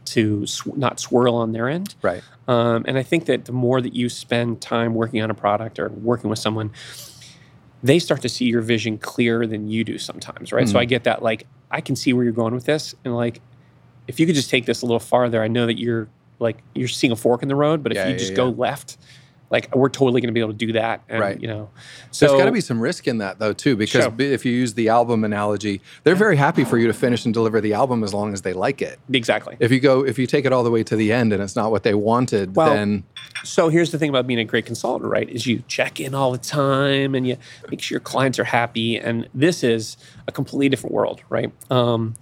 [0.07, 1.95] to sw- not swirl on their end.
[2.03, 2.23] Right.
[2.49, 5.79] Um, and I think that the more that you spend time working on a product
[5.79, 6.73] or working with someone,
[7.83, 10.69] they start to see your vision clearer than you do sometimes, right?
[10.69, 10.81] So Mm.
[10.81, 12.95] I get that, like, I can see where you're going with this.
[13.05, 13.41] And like,
[14.09, 16.89] if you could just take this a little farther, I know that you're like, you're
[16.89, 18.37] seeing a fork in the road, but if Yeah, you yeah, just yeah.
[18.37, 18.97] go left,
[19.51, 21.03] like, we're totally going to be able to do that.
[21.09, 21.41] And, Right.
[21.41, 21.71] you know,
[22.13, 24.15] so There's got to be some risk in that though too, because Sure.
[24.19, 27.61] if you use the album analogy, they're very happy for you to finish and deliver
[27.61, 28.99] the album as long as they like it.
[29.13, 29.57] exactly.
[29.61, 31.57] If you go, if you take it all the way to the end and it's
[31.57, 33.05] not what they wanted, Well, then
[33.43, 35.29] So here's the thing about being a great consultant, right?
[35.29, 37.37] Is you check in all the time and you
[37.71, 38.99] make sure your clients are happy.
[38.99, 39.97] And this is
[40.29, 41.51] a completely different world, right?
[41.71, 42.15] Um,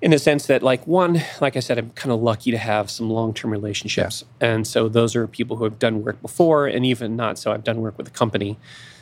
[0.00, 2.90] in the sense that, like, one, like I said, I'm kind of lucky to have
[2.90, 4.24] some long term relationships.
[4.40, 7.64] And so those are people who have done work before, and even not so, I've
[7.64, 8.58] done work with the company.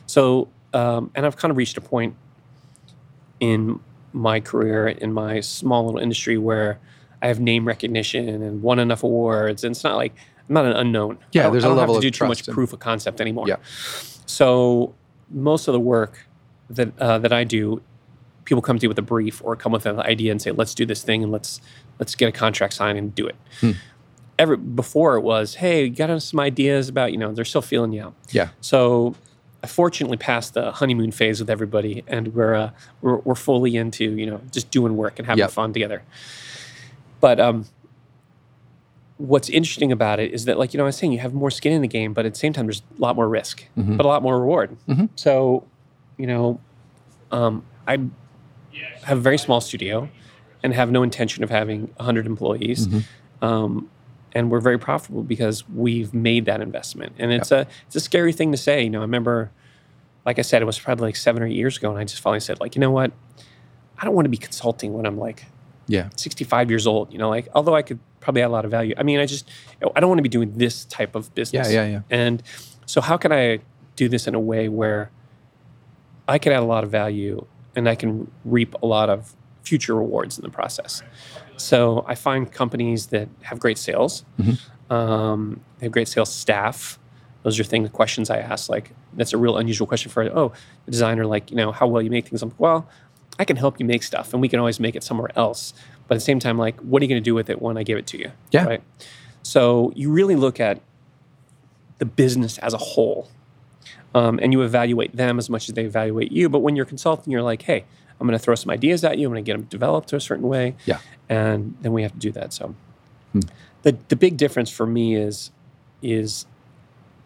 [0.06, 2.14] So, um, and I've kind of reached a point
[3.40, 3.80] in
[4.12, 6.78] my career, in my small little industry, where
[7.20, 9.64] I have name recognition and won enough awards.
[9.64, 10.14] And it's not like
[10.48, 11.18] I'm not an unknown.
[11.32, 13.20] Yeah, I there's I a don't level have to do too much proof of concept
[13.20, 13.48] anymore.
[13.48, 13.56] Yeah.
[14.26, 14.94] So
[15.30, 16.26] most of the work
[16.70, 17.82] that uh, that I do,
[18.46, 20.74] people come to you with a brief or come with an idea and say, "Let's
[20.74, 21.60] do this thing and let's
[21.98, 23.72] let's get a contract signed and do it." Hmm.
[24.38, 27.92] Every before it was, "Hey, you got some ideas about you know?" They're still feeling
[27.92, 28.14] you out.
[28.30, 29.14] yeah, So
[29.62, 32.70] I fortunately passed the honeymoon phase with everybody, and we're uh,
[33.02, 35.50] we're, we're fully into you know just doing work and having Yep.
[35.50, 36.02] fun together.
[37.20, 37.64] But um,
[39.18, 41.50] what's interesting about it is that like you know I was saying you have more
[41.50, 43.96] skin in the game, but at the same time there's a lot more risk, Mhm.
[43.96, 44.76] but a lot more reward.
[44.88, 45.08] Mhm.
[45.16, 45.64] So
[46.18, 46.60] you know,
[47.32, 47.98] um, I
[49.04, 50.08] have a very small studio
[50.62, 52.88] and have no intention of having 100 employees.
[52.88, 53.02] Mhm.
[53.42, 53.90] Um,
[54.32, 57.14] and we're very profitable because we've made that investment.
[57.18, 58.82] And it's a it's a scary thing to say.
[58.84, 59.50] You know, I remember,
[60.26, 62.20] like I said, it was probably like seven or eight years ago, and I just
[62.20, 63.12] finally said, like, you know what,
[63.98, 65.46] I don't want to be consulting when I'm like
[65.88, 67.12] yeah, 65 years old.
[67.12, 68.94] You know, like although I could probably add a lot of value.
[68.98, 69.48] I mean, I just
[69.94, 71.72] I don't want to be doing this type of business.
[71.72, 72.00] yeah, yeah.
[72.10, 72.42] And
[72.86, 73.60] so, how can I
[73.94, 75.10] do this in a way where
[76.28, 77.46] I can add a lot of value
[77.76, 81.02] and I can reap a lot of future rewards in the process?
[81.56, 84.58] So, I find companies that have great sales, Mhm.
[84.90, 86.98] um, they have great sales staff.
[87.42, 88.68] Those are things, the questions I ask.
[88.68, 90.52] Like, that's a real unusual question for, oh,
[90.86, 92.42] a designer, like, you know, how well you make things.
[92.42, 92.88] I'm like, well,
[93.38, 95.72] I can help you make stuff and we can always make it somewhere else.
[96.08, 97.76] But at the same time, like, what are you going to do with it when
[97.78, 98.32] I give it to you?
[98.50, 98.64] Yeah.
[98.64, 98.82] Right.
[99.42, 100.80] So you really look at
[101.98, 103.28] the business as a whole
[104.14, 106.48] um, and you evaluate them as much as they evaluate you.
[106.48, 107.84] But when you're consulting, you're like, hey,
[108.20, 109.26] I'm going to throw some ideas at you.
[109.26, 110.74] I'm going to get them developed a certain way.
[110.86, 111.00] Yeah.
[111.28, 112.52] And then we have to do that.
[112.52, 112.74] So
[113.32, 113.40] Hmm.
[113.82, 115.50] the, the big difference for me is,
[116.00, 116.46] is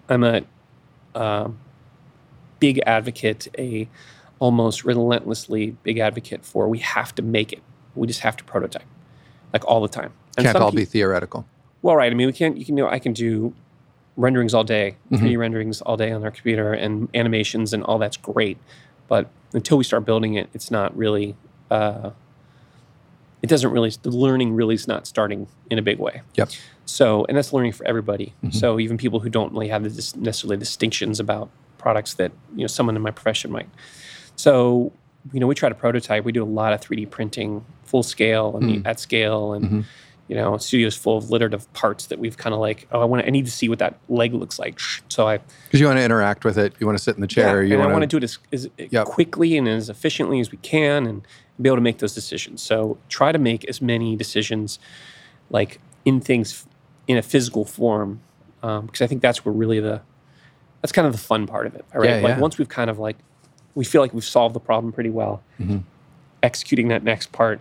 [0.09, 0.43] I'm a
[1.15, 1.59] um,
[2.59, 3.89] big advocate, a
[4.39, 7.63] almost relentlessly big advocate for we have to make it.
[7.95, 8.87] We just have to prototype,
[9.53, 10.13] like all the time.
[10.37, 11.47] And Can't all be theoretical.
[11.83, 12.11] Well, right.
[12.11, 12.57] I mean, we can't.
[12.57, 12.77] You can.
[12.77, 13.53] You know, I can do
[14.17, 15.39] renderings all day, 3D mm-hmm.
[15.39, 18.59] renderings all day on our computer, and animations, and all that's great.
[19.09, 21.37] But until we start building it, it's not really.
[21.71, 22.11] Uh,
[23.43, 23.91] it doesn't really.
[24.03, 26.23] The learning really is not starting in a big way.
[26.35, 26.51] Yep.
[26.85, 28.35] So, and that's learning for everybody.
[28.45, 28.51] Mm-hmm.
[28.51, 32.67] So even people who don't really have the necessarily distinctions about products that you know
[32.67, 33.69] someone in my profession might.
[34.37, 34.93] So,
[35.33, 36.25] you know, we try to prototype.
[36.25, 38.87] We do a lot of 3D printing, full scale and mm-hmm.
[38.87, 39.81] at scale, and mm-hmm
[40.31, 43.05] you know, studio's full of littered of parts that we've kind of like, oh, I
[43.05, 44.79] want to, I need to see what that leg looks like.
[45.09, 47.27] So I, because you want to interact with it, you want to sit in the
[47.27, 49.07] chair, yeah, you and wanna, I want to do it as, as yep.
[49.07, 51.27] quickly and as efficiently as we can, and
[51.61, 52.63] be able to make those decisions.
[52.63, 54.79] So try to make as many decisions,
[55.51, 56.65] like in things
[57.09, 58.21] in a physical form,
[58.63, 60.01] um, because I think that's where really the,
[60.81, 61.85] that's kind of the fun part of it.
[61.93, 62.39] Right, yeah, like yeah.
[62.39, 63.17] once we've kind of like,
[63.75, 65.43] we feel like we've solved the problem pretty well.
[65.59, 65.79] Mm-hmm.
[66.41, 67.61] Executing that next part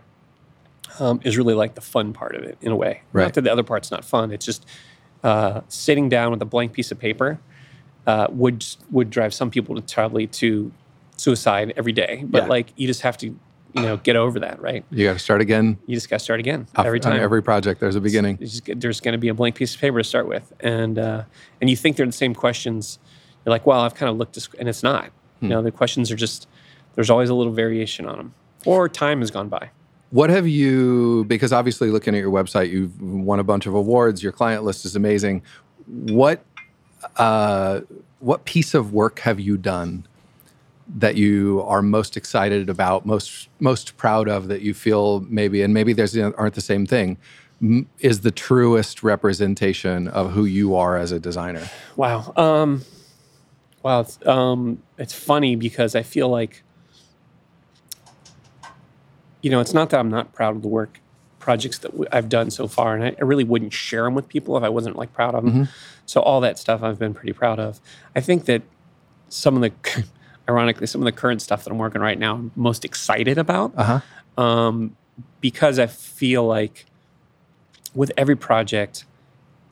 [1.00, 3.02] um, is really like the fun part of it in a way.
[3.14, 3.26] Right.
[3.26, 4.32] Not that the other part's not fun.
[4.32, 4.66] It's just
[5.24, 7.40] uh, sitting down with a blank piece of paper
[8.08, 10.72] uh, would would drive some people to probably to
[11.18, 12.24] suicide every day.
[12.28, 12.50] But yeah.
[12.50, 14.84] like you just have to you know get over that, right?
[14.90, 15.78] You got to start again.
[15.86, 17.20] You just got to start again every time.
[17.20, 18.38] Every project, there's a beginning.
[18.38, 21.24] Just, there's going to be a blank piece of paper to start with, and uh,
[21.62, 23.00] and you think they're the same questions.
[23.46, 25.12] You're like, well, I've kind of looked, this, and it's not.
[25.40, 25.46] Hmm.
[25.46, 26.48] You know, the questions are just
[26.96, 28.34] there's always a little variation on them,
[28.66, 29.70] or time has gone by.
[30.12, 34.24] What have you, because obviously looking at your website, you've won a bunch of awards,
[34.24, 35.44] your client list is amazing.
[35.86, 36.44] What,
[37.18, 37.82] uh,
[38.20, 40.08] what piece of work have you done
[40.98, 45.74] that you are most excited about, most, most proud of, that you feel maybe, and
[45.76, 47.18] maybe there's aren't the same thing,
[48.00, 51.70] is the truest representation of who you are as a designer?
[51.96, 52.34] Wow.
[52.36, 52.84] Um,
[53.84, 54.00] wow.
[54.00, 56.64] It's, um, it's funny because I feel like
[59.42, 61.00] you know, it's not that I'm not proud of the work
[61.40, 64.58] projects that I've done so far, and I, I, really wouldn't share them with people
[64.58, 65.54] if I wasn't like proud of them.
[65.54, 65.64] Mm-hmm.
[66.06, 67.80] So all that stuff I've been pretty proud of.
[68.16, 68.62] I think that
[69.30, 70.04] some of the,
[70.50, 73.74] ironically, some of the current stuff that I'm working right now, I'm most excited about,
[73.76, 74.42] uh-huh.
[74.42, 74.96] um,
[75.40, 76.86] because I feel like
[77.96, 79.06] with every project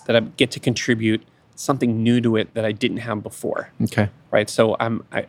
[0.05, 1.21] that I get to contribute
[1.55, 3.71] something new to it that I didn't have before.
[3.83, 4.09] Okay.
[4.31, 4.49] Right.
[4.49, 5.25] So I'm I,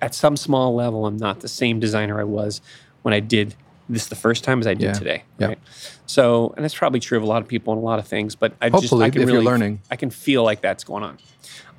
[0.00, 2.60] at some small level, I'm not the same designer I was
[3.02, 3.54] when I did
[3.90, 4.92] this is the first time as I did yeah.
[4.92, 5.24] today.
[5.38, 5.58] Right.
[6.06, 8.34] So, and that's probably true of a lot of people and a lot of things,
[8.34, 9.80] but I Hopefully, just, I can if really, you're learning.
[9.90, 11.18] I can feel like that's going on.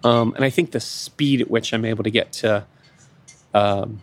[0.03, 2.66] Um, and I think the speed at which I'm able to get to,
[3.53, 4.01] um,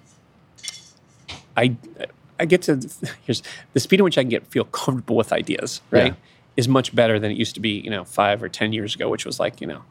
[1.56, 1.76] I,
[2.38, 2.80] I get to,
[3.24, 3.42] here's
[3.72, 6.12] the speed at which I can get feel comfortable with ideas, right?
[6.12, 6.14] Yeah.
[6.56, 9.09] Is much better than it used to be, you know, five or 10 years ago,
[9.09, 9.82] which was like, you know,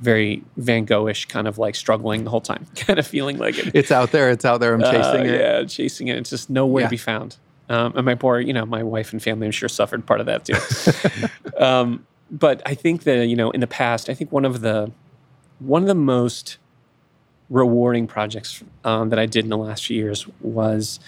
[0.00, 3.74] very Van Goghish, kind of like struggling the whole time, kind of feeling like it.
[3.74, 4.30] It's out there.
[4.30, 4.74] It's out there.
[4.74, 5.40] I'm uh, chasing uh, it.
[5.40, 6.16] Yeah, chasing it.
[6.18, 6.86] It's just nowhere yeah.
[6.86, 7.36] to be found.
[7.68, 10.26] Um, and my poor, you know, my wife and family, I'm sure, suffered part of
[10.26, 11.58] that too.
[11.64, 14.92] um, but I think that you know, in the past, I think one of the
[15.58, 16.58] one of the most
[17.48, 21.00] rewarding projects um, that I did in the last few years was,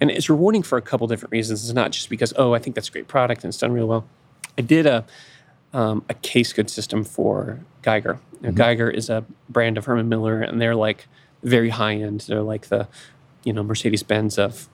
[0.00, 1.64] and it's rewarding for a couple different reasons.
[1.64, 3.86] It's not just because oh, I think that's a great product and it's done real
[3.86, 4.06] well.
[4.58, 5.04] I did a
[5.72, 8.18] um, a case good system for Geiger.
[8.42, 8.54] mm-hmm.
[8.54, 11.06] Geiger is a brand of Herman Miller, and they're like
[11.42, 12.20] very high end.
[12.20, 12.88] They're like the
[13.44, 14.68] you know Mercedes Benz of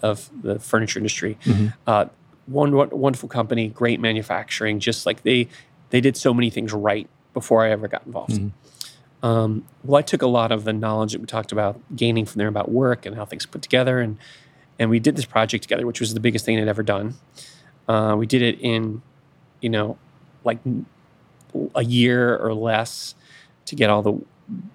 [0.00, 1.38] of the furniture industry.
[1.44, 1.68] Mm-hmm.
[1.86, 2.06] Uh,
[2.46, 4.80] one wonderful company, great manufacturing.
[4.80, 5.48] Just like they
[5.90, 8.32] they did so many things right before I ever got involved.
[8.32, 9.26] Mm-hmm.
[9.26, 12.40] Um, well, I took a lot of the knowledge that we talked about gaining from
[12.40, 14.18] there about work and how things put together, and
[14.78, 17.14] and we did this project together, which was the biggest thing I'd ever done.
[17.88, 19.02] Uh, we did it in,
[19.60, 19.98] you know,
[20.44, 20.58] like
[21.74, 23.14] a year or less
[23.66, 24.18] to get all the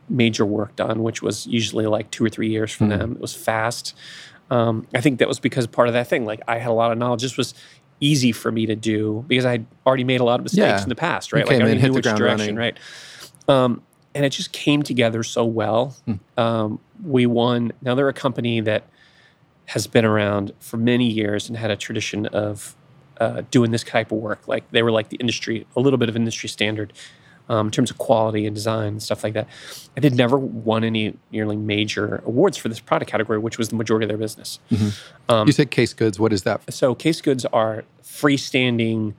[0.10, 3.00] major work done, which was usually like two or three years for mm-hmm.
[3.00, 3.12] them.
[3.14, 3.96] It was fast.
[4.50, 6.26] Um, I think that was because part of that thing.
[6.26, 7.22] Like I had a lot of knowledge.
[7.22, 7.54] This was
[8.00, 10.84] easy for me to do because I had already made a lot of mistakes yeah.
[10.84, 11.46] in the past, right?
[11.46, 12.56] You like I already knew which direction, running.
[12.56, 12.78] right?
[13.48, 13.82] Um,
[14.16, 15.96] and it just came together so well.
[16.08, 16.20] Mm.
[16.38, 17.72] Um, we won.
[17.82, 18.84] Now they're a company that
[19.66, 22.76] has been around for many years and had a tradition of
[23.20, 24.48] uh, doing this type of work.
[24.48, 26.94] Like they were like the industry, a little bit of industry standard
[27.50, 29.48] um, in terms of quality and design and stuff like that.
[29.96, 33.76] And they'd never won any nearly major awards for this product category, which was the
[33.76, 34.60] majority of their business.
[34.72, 35.32] Mm-hmm.
[35.32, 36.20] Um, you said case goods.
[36.20, 36.74] What is that?
[36.74, 39.14] So case goods are freestanding.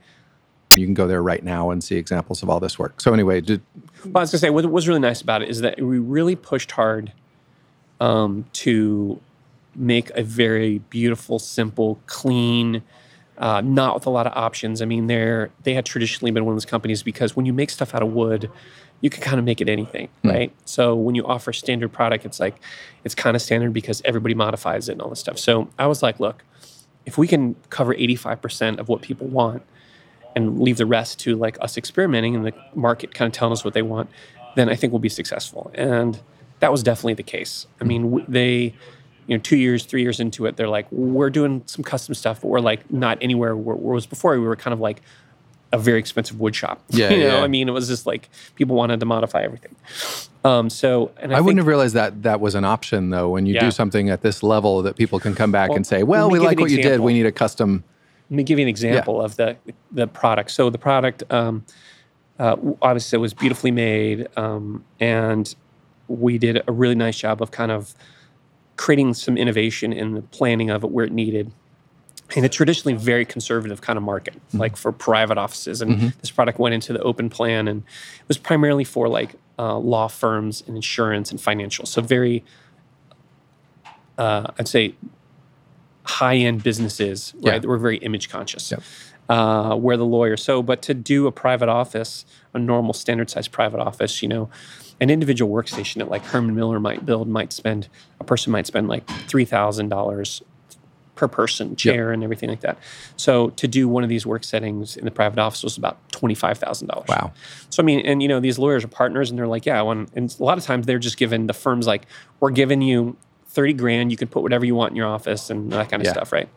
[0.75, 3.01] You can go there right now and see examples of all this work.
[3.01, 3.61] So anyway, did,
[4.05, 6.35] well, I was gonna say what was really nice about it is that we really
[6.35, 7.11] pushed hard
[7.99, 9.19] um, to
[9.75, 12.83] make a very beautiful, simple, clean
[13.39, 14.81] uh, not with a lot of options.
[14.81, 17.69] I mean, they're they had traditionally been one of those companies because when you make
[17.69, 18.49] stuff out of wood,
[19.01, 20.29] you can kind of make it anything, Hmm.
[20.29, 20.51] right?
[20.65, 22.55] So when you offer standard product, it's like
[23.03, 25.37] it's kind of standard because everybody modifies it and all this stuff.
[25.39, 26.43] So I was like, look,
[27.05, 29.63] if we can cover 85% of what people want
[30.35, 33.63] and leave the rest to like us experimenting and the market kind of telling us
[33.63, 34.09] what they want,
[34.55, 35.71] then I think we'll be successful.
[35.73, 36.19] And
[36.59, 37.67] that was definitely the case.
[37.79, 38.75] I mean, w- they,
[39.29, 42.41] you know, two years, three years into it, they're like, we're doing some custom stuff,
[42.41, 44.31] but we're like not anywhere where, where it was before.
[44.31, 45.03] We were kind of like
[45.71, 46.81] a very expensive wood shop.
[46.89, 47.43] Yeah, you know, yeah.
[47.43, 49.75] I mean, it was just like people wanted to modify everything.
[50.43, 53.29] Um, so, and I, I, think, wouldn't have realized that that was an option though.
[53.29, 53.65] When you Yeah.
[53.65, 56.39] do something at this level, that people can come back Well, and say, "Well, we
[56.39, 56.99] like what you did.
[56.99, 57.83] We need a custom."
[58.31, 59.57] Let me give you an example of the
[59.91, 60.49] the product.
[60.49, 61.65] So the product, um,
[62.39, 65.53] uh, obviously, it was beautifully made, um, and
[66.07, 67.93] we did a really nice job of kind of
[68.79, 71.51] creating some innovation in the planning of it where it needed.
[72.35, 76.59] In a traditionally very conservative kind of market, like for private offices, and this product
[76.59, 80.75] went into the open plan, and it was primarily for like uh, law firms and
[80.75, 81.85] insurance and financial.
[81.87, 82.45] So very,
[84.17, 84.93] uh, I'd say,
[86.03, 87.45] high end businesses, right?
[87.45, 87.59] Yeah.
[87.59, 88.71] That were very image conscious.
[88.71, 88.81] Yep.
[89.27, 90.37] Uh, where the lawyer.
[90.37, 94.49] So, but to do a private office, a normal standard size private office, you know,
[95.01, 97.87] an individual workstation that like Herman Miller might build might spend
[98.19, 100.41] a person might spend like three thousand dollars
[101.15, 102.77] per person, chair and everything like that.
[103.17, 106.35] So to do one of these work settings in the private office was about twenty
[106.35, 107.09] five thousand dollars.
[107.09, 107.33] Wow.
[107.69, 109.81] So I mean, and you know, these lawyers are partners, and they're like, yeah, I
[109.81, 110.09] want.
[110.15, 112.05] And a lot of times they're just given the firms like,
[112.39, 114.11] we're giving you thirty grand.
[114.11, 116.13] You can put whatever you want in your office and that kind of Yeah.
[116.13, 116.47] stuff, right?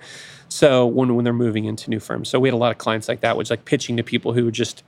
[0.49, 3.09] So when when they're moving into new firms, so we had a lot of clients
[3.09, 4.85] like that, which like pitching to people who just,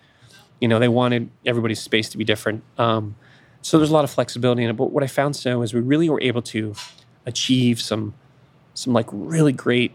[0.61, 2.63] you know, they wanted everybody's space to be different.
[2.79, 3.17] Um,
[3.65, 4.75] so there's a lot of flexibility in it.
[4.75, 6.75] But what I found so is we really were able to
[7.25, 8.13] achieve some
[8.75, 9.93] some like really great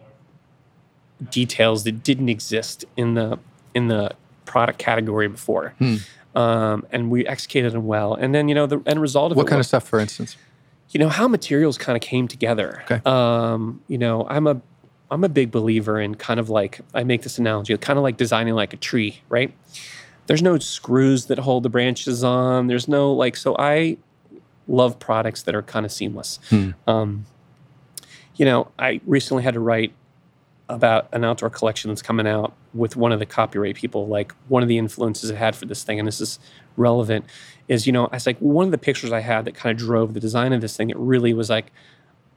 [1.30, 3.38] details that didn't exist in the
[3.76, 4.12] in the
[4.46, 5.76] product category before.
[5.78, 5.96] Hmm.
[6.36, 8.16] Um, and we executed them well.
[8.16, 10.36] And then, you know, the end result of What it kind of stuff, for instance?
[10.90, 12.82] you know, how materials kind of came together.
[12.90, 13.02] Okay.
[13.06, 14.60] Um, you know, I'm a
[15.12, 18.18] I'm a big believer in kind of like I make this analogy, kind of like
[18.18, 19.54] designing like a tree, right?
[20.30, 22.68] There's no screws that hold the branches on.
[22.68, 23.98] There's no like so I
[24.68, 26.38] love products that are kind of seamless.
[26.52, 26.70] Hmm.
[26.86, 27.26] Um,
[28.36, 29.92] you know, I recently had to write
[30.70, 34.08] about an outdoor collection that's coming out with one of the copyright people.
[34.08, 36.38] Like one of the influences it had for this thing, and this is
[36.78, 37.26] relevant,
[37.68, 39.84] is you know, I was like one of the pictures I had that kind of
[39.84, 40.92] drove the design of this thing.
[40.92, 41.72] It really was like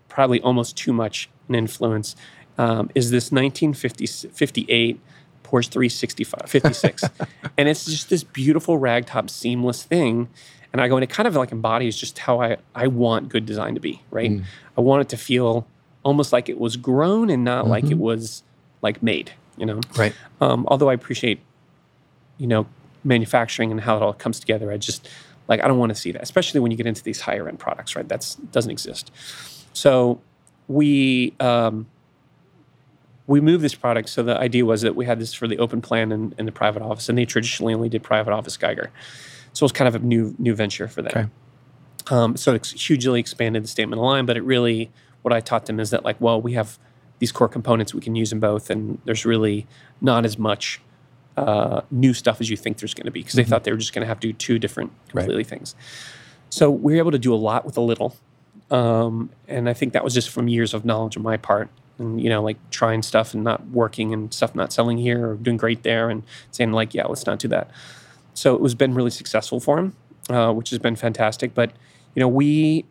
[0.08, 2.16] probably almost too much an influence.
[2.56, 4.98] Um, is this 1958
[5.52, 7.04] Porsche 365 56,
[7.58, 10.28] and it's just this beautiful ragtop seamless thing.
[10.72, 13.44] And I go, and it kind of like embodies just how I, I want good
[13.44, 14.30] design to be, right?
[14.30, 14.44] Mm.
[14.78, 15.66] I want it to feel
[16.02, 17.92] almost like it was grown and not like Mm-hmm.
[17.92, 18.42] it was
[18.80, 19.80] like made, you know?
[19.98, 20.14] Right.
[20.40, 21.40] Um, although I appreciate,
[22.38, 22.66] you know,
[23.04, 25.08] manufacturing and how it all comes together, I just
[25.48, 27.58] like I don't want to see that, especially when you get into these higher end
[27.58, 28.08] products, right?
[28.08, 29.10] That's doesn't exist.
[29.74, 30.20] So
[30.68, 31.86] we um,
[33.32, 34.10] we moved this product.
[34.10, 36.52] So the idea was that we had this for the open plan and, and the
[36.52, 38.90] private office, and they traditionally only did private office Geiger.
[39.54, 41.12] So it was kind of a new new venture for them.
[41.16, 42.14] Okay.
[42.14, 44.90] Um, so it's hugely expanded the statement of line, but it really
[45.22, 46.78] what I taught them is that like, well, we have
[47.20, 49.66] these core components we can use in both, and there's really
[50.00, 50.80] not as much
[51.36, 53.78] uh, new stuff as you think there's going to be because they thought they were
[53.78, 55.22] just going to have to do two different Right.
[55.22, 55.74] completely things.
[56.50, 58.14] So we were able to do a lot with a little,
[58.70, 61.70] um, and I think that was just from years of knowledge on my part,
[62.02, 65.34] and you know, like trying stuff and not working and stuff not selling here or
[65.36, 67.70] doing great there, and saying like, yeah, let's not do that.
[68.34, 69.96] So it was been really successful for him,
[70.28, 71.54] uh, which has been fantastic.
[71.54, 71.72] But
[72.14, 72.84] you know, we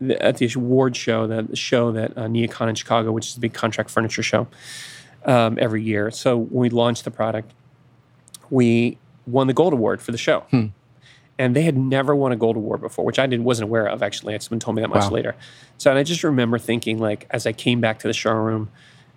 [0.00, 3.40] the, at the award show, the, show that uh, NeoCon in Chicago, which is a
[3.40, 4.46] big contract furniture show
[5.24, 6.10] um, every year.
[6.10, 7.52] So when we launched the product,
[8.50, 10.40] we won the gold award for the show.
[10.50, 10.66] Hmm.
[11.38, 14.02] And they had never won a gold award before, which I didn't wasn't aware of
[14.02, 14.38] actually.
[14.40, 15.10] Someone told me that much Wow.
[15.10, 15.36] later.
[15.78, 18.70] So and I just remember thinking like as I came back to the showroom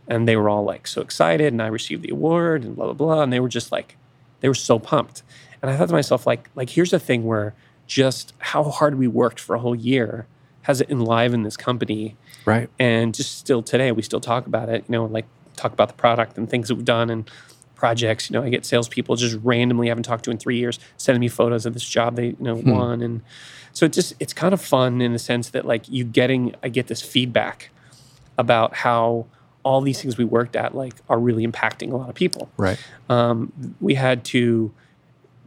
[0.08, 2.94] and they were all like so excited and I received the award and blah blah
[2.94, 3.22] blah.
[3.24, 3.98] And they were just like
[4.42, 5.24] they were so pumped.
[5.62, 7.54] And I thought to myself, like, like here's a thing where
[7.88, 10.26] just how hard we worked for a whole year
[10.64, 12.16] has it enlivened this company
[12.46, 12.70] Right.
[12.80, 15.94] and just still today we still talk about it you know like talk about the
[15.96, 17.30] product and things that we've done and
[17.82, 20.78] projects you know i get salespeople just randomly I haven't talked to in three years
[20.98, 23.02] sending me photos of this job they you know won.
[23.02, 23.22] And
[23.74, 26.70] so it just it's kind of fun in the sense that like you getting i
[26.70, 27.72] get this feedback
[28.38, 29.26] about how
[29.64, 32.52] all these things we worked at like are really impacting a lot of people.
[32.56, 32.78] Right.
[33.10, 33.52] um,
[33.82, 34.72] we had to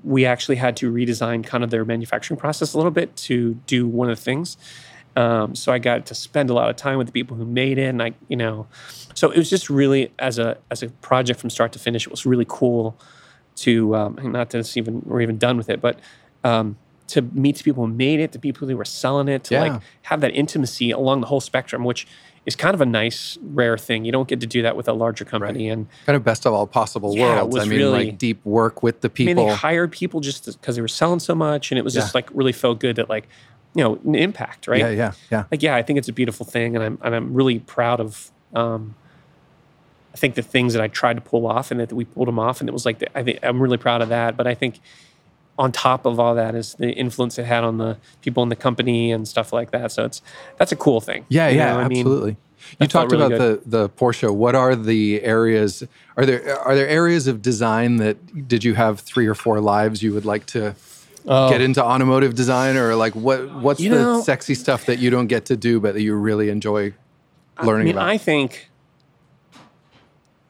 [0.03, 3.87] we actually had to redesign kind of their manufacturing process a little bit to do
[3.87, 4.57] one of the things
[5.17, 7.79] Um, so I got to spend a lot of time with the people who made
[7.79, 8.67] it, and I, you know,
[9.15, 12.07] so it was just really as a as a project from start to finish.
[12.07, 12.99] It was really cool
[13.57, 16.01] to um, not that it's even we're even done with it, but
[16.43, 16.77] um,
[17.09, 19.61] to meet the people who made it, the people who were selling it, to Yeah.
[19.61, 22.07] like have that intimacy along the whole spectrum, which
[22.45, 24.05] is kind of a nice rare thing.
[24.05, 26.53] You don't get to do that with a larger company, and Kind of best of
[26.53, 27.57] all possible Yeah, worlds.
[27.57, 29.31] I mean, really- like deep work with the people.
[29.31, 29.51] I mean, people.
[29.51, 32.29] they hired people just because they were selling so much, and it was just like
[32.35, 33.29] really felt good that like
[33.75, 34.81] you know an impact, right?
[34.81, 35.45] Yeah, yeah, yeah.
[35.51, 38.31] like yeah, I think it's a beautiful thing, and I'm and I'm really proud of.
[38.55, 38.95] Um,
[40.13, 42.39] I think the things that I tried to pull off, and that we pulled them
[42.39, 44.37] off, and it was like the, I think I'm really proud of that.
[44.37, 44.79] But I think
[45.59, 48.57] on top of all that is the influence it had on the people in the
[48.57, 49.93] company and stuff like that.
[49.93, 50.23] So it's
[50.57, 51.27] that's a cool thing.
[51.29, 52.37] Yeah, You yeah, know, I mean, absolutely.
[52.81, 54.33] you talked really about the the Porsche.
[54.33, 55.83] What are the areas?
[56.17, 60.03] Are there are there areas of design that did you have three or four lives
[60.03, 60.75] you would like to
[61.27, 65.11] get into automotive design, or like what what's You the know- sexy stuff that you
[65.11, 66.93] don't get to do but that you really enjoy
[67.57, 68.09] I learning mean, about?
[68.09, 68.71] I think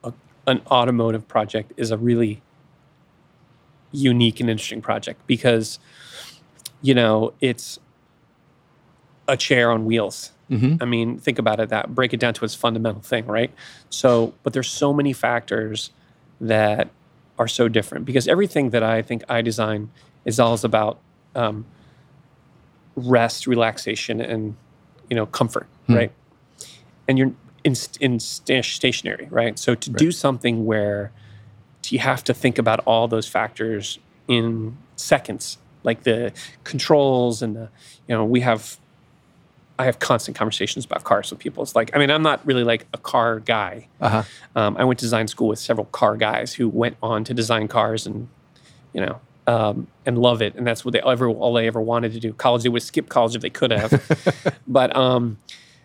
[0.03, 0.11] a,
[0.47, 2.41] an automotive project is a really
[3.91, 5.79] unique and interesting project because,
[6.81, 7.79] you know, it's
[9.27, 10.31] a chair on wheels.
[10.51, 10.81] Mhm.
[10.81, 11.69] I mean, think about it.
[11.69, 13.51] That break it down to its fundamental thing, right?
[13.89, 15.91] So, but there's so many factors
[16.41, 16.89] that
[17.39, 19.89] are so different because everything that I think I design
[20.25, 20.99] is all about
[21.35, 21.65] um,
[22.95, 24.55] rest, relaxation, and
[25.09, 26.11] you know, comfort, right?
[27.07, 27.31] and you're
[27.63, 29.57] in, in stationary, right?
[29.57, 31.11] So to do something where
[31.89, 36.31] you have to think about all those factors in seconds, like the
[36.63, 37.69] controls and the,
[38.07, 38.77] you know, we have,
[39.77, 41.61] I have constant conversations about cars with people.
[41.61, 43.87] It's like, I mean, I'm not really like a car guy.
[43.99, 44.23] Uh-huh.
[44.55, 47.67] Um, I went to design school with several car guys who went on to design
[47.67, 48.29] cars and,
[48.93, 50.55] you know, um, and love it.
[50.55, 52.33] And that's what they ever, all they ever wanted to do.
[52.33, 54.59] College, they would skip college if they could have.
[54.67, 55.37] but, um,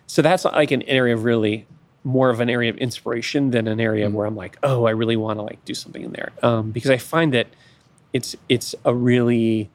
[0.07, 1.67] so that's like an area of really
[2.03, 5.15] more of an area of inspiration than an area where I'm like, oh, I really
[5.15, 6.31] want to like do something in there.
[6.41, 7.47] Um, because I find that
[8.11, 9.69] it's, it's a really,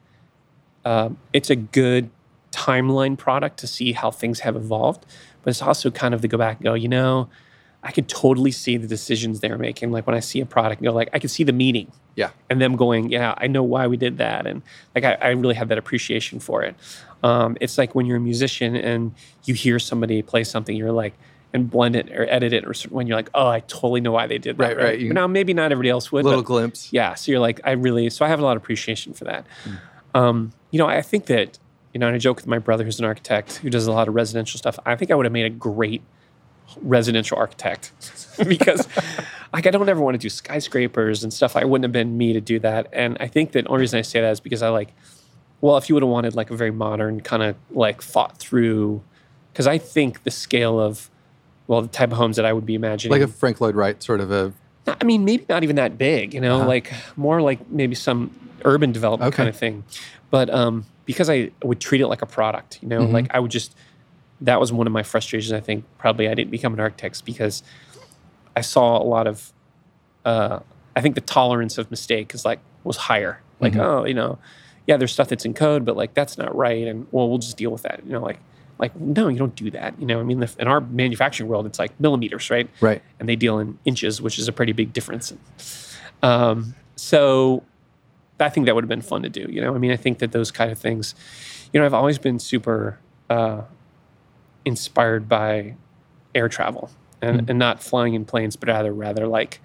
[0.83, 2.09] um, it's a good
[2.51, 5.05] timeline product to see how things have evolved,
[5.41, 7.29] but it's also kind of to go back and go, you know,
[7.83, 9.91] I could totally see the decisions they're making.
[9.91, 12.31] Like when I see a product and go like, I can see the meaning Yeah.
[12.49, 14.45] and them going, yeah, I know why we did that.
[14.47, 14.61] And
[14.95, 16.75] like, I, I really have that appreciation for it.
[17.23, 19.13] Um, it's like when you're a musician and
[19.45, 21.13] you hear somebody play something, you're like,
[21.53, 24.27] and blend it or edit it, or when you're like, oh, I totally know why
[24.27, 24.63] they did that.
[24.63, 25.07] Right, right.
[25.07, 26.25] But now maybe not everybody else would.
[26.25, 26.91] Little but glimpse.
[26.91, 27.13] yeah.
[27.13, 29.45] So you're like, I really, so I have a lot of appreciation for that.
[29.63, 29.79] Mm.
[30.19, 31.57] Um, you know, I think that,
[31.93, 34.07] you know, and I joke with my brother who's an architect who does a lot
[34.09, 34.77] of residential stuff.
[34.85, 36.01] I think I would have made a great
[36.81, 37.91] residential architect
[38.47, 38.87] because
[39.53, 41.55] like I don't ever want to do skyscrapers and stuff.
[41.55, 42.87] I wouldn't have been me to do that.
[42.93, 44.93] And I think that the only reason I say that is because I like,
[45.61, 49.01] well, if you would have wanted like a very modern kind of like thought through,
[49.51, 51.09] because I think the scale of,
[51.67, 54.01] well, the type of homes that I would be imagining, Like a Frank Lloyd Wright
[54.03, 54.53] sort of a
[54.87, 56.67] I mean, maybe not even that big, you know, Uh-huh.
[56.67, 58.31] like more like maybe some
[58.65, 59.37] urban development Okay.
[59.37, 59.83] kind of thing.
[60.29, 63.11] But um, because I would treat it like a product, you know, Mhm.
[63.13, 63.75] like I would just,
[64.41, 65.51] that was one of my frustrations.
[65.53, 67.63] I think probably I didn't become an architect because
[68.55, 69.51] I saw a lot of,
[70.25, 70.59] uh,
[70.95, 73.41] I think the tolerance of mistake is like, was higher.
[73.59, 73.79] Like, Mhm.
[73.81, 74.37] oh, you know,
[74.85, 76.87] yeah, there's stuff that's in code, but like that's not right.
[76.87, 78.01] And well, we'll just deal with that.
[78.05, 78.39] You know, like,
[78.79, 79.99] like no, you don't do that.
[79.99, 82.69] You know, I mean, the, in our manufacturing world, it's like millimeters, right?
[82.79, 83.01] right.
[83.19, 85.33] and they deal in inches, which is a pretty big difference.
[86.23, 87.63] Um, so
[88.39, 89.47] I think that would have been fun to do.
[89.49, 91.15] You know, I mean, I think that those kind of things,
[91.73, 93.61] you know, I've always been super uh,
[94.67, 95.75] inspired by
[96.35, 96.89] air travel
[97.21, 97.49] and, Mhm.
[97.49, 99.59] and not flying in planes, but rather rather like,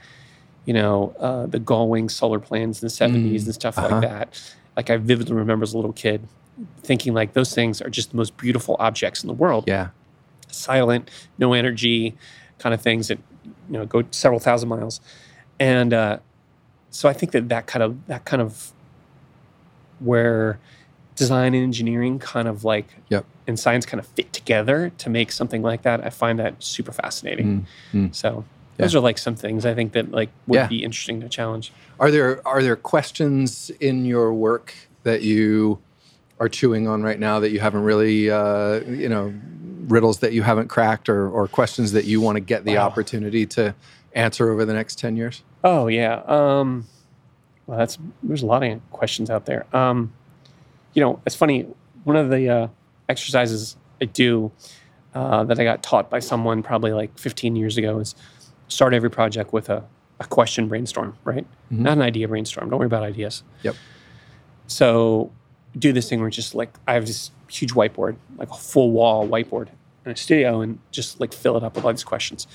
[0.64, 3.88] you know, uh, the Gullwing solar planes in the 70s Mm, and stuff uh-huh.
[3.88, 4.42] like that.
[4.76, 6.26] Like I vividly remember as a little kid
[6.82, 9.88] thinking like those things are just the most beautiful objects in the world Yeah.
[10.48, 12.14] silent, no energy
[12.58, 13.18] kind of things that
[13.68, 15.00] you know go several thousand miles,
[15.58, 16.18] and uh,
[16.90, 18.72] so I think that that kind of that kind of
[20.00, 20.58] where
[21.16, 23.24] design and engineering kind of like Yep.
[23.46, 26.04] And science kind of fit together to make something like that.
[26.04, 27.66] I find that super fascinating.
[27.92, 28.14] Mm, mm.
[28.14, 28.44] So
[28.78, 30.66] those are like some things I think that like would Yeah.
[30.68, 31.72] be interesting to challenge.
[32.00, 34.74] Are there are there questions in your work
[35.04, 35.78] that you
[36.40, 39.32] are chewing on right now that you haven't really uh, you know
[39.88, 42.86] riddles that you haven't cracked or or questions that you want to get the Wow.
[42.86, 43.74] opportunity to
[44.14, 45.42] answer over the next 10 years?
[45.64, 46.22] Oh yeah.
[46.26, 46.86] Um,
[47.66, 49.64] well, that's there's a lot of questions out there.
[49.74, 50.12] Um,
[50.94, 51.66] you know, it's funny.
[52.04, 52.68] One of the uh,
[53.08, 54.50] exercises I do
[55.14, 58.14] uh, that I got taught by someone probably like 15 years ago is
[58.68, 59.84] start every project with a,
[60.20, 61.46] a question brainstorm, right?
[61.72, 61.78] Mhm.
[61.78, 62.70] Not an idea brainstorm.
[62.70, 63.42] Don't worry about ideas.
[63.62, 63.76] Yep.
[64.66, 65.30] So
[65.78, 69.28] do this thing where just like I have this huge whiteboard, like a full wall
[69.28, 69.68] whiteboard
[70.04, 72.46] in a studio, and just like fill it up with all these questions.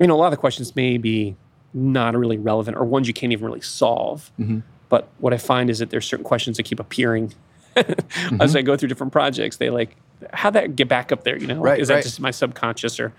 [0.00, 1.36] You know, a lot of the questions may be
[1.72, 4.30] not really relevant or ones you can't even really solve.
[4.40, 4.60] Mm-hmm.
[4.88, 7.32] But what I find is that there's certain questions that keep appearing
[7.76, 8.40] Mm-hmm.
[8.42, 9.56] as I go through different projects.
[9.56, 9.96] They like
[10.32, 11.36] how that get back up there.
[11.36, 12.02] You know, Right, is that right.
[12.04, 13.12] just my subconscious or?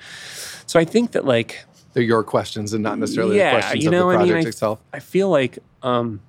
[0.66, 3.90] So I think that like They're your questions and not necessarily Yeah, the questions you
[3.92, 4.80] know, of the project I- itself.
[4.94, 6.22] I feel like um,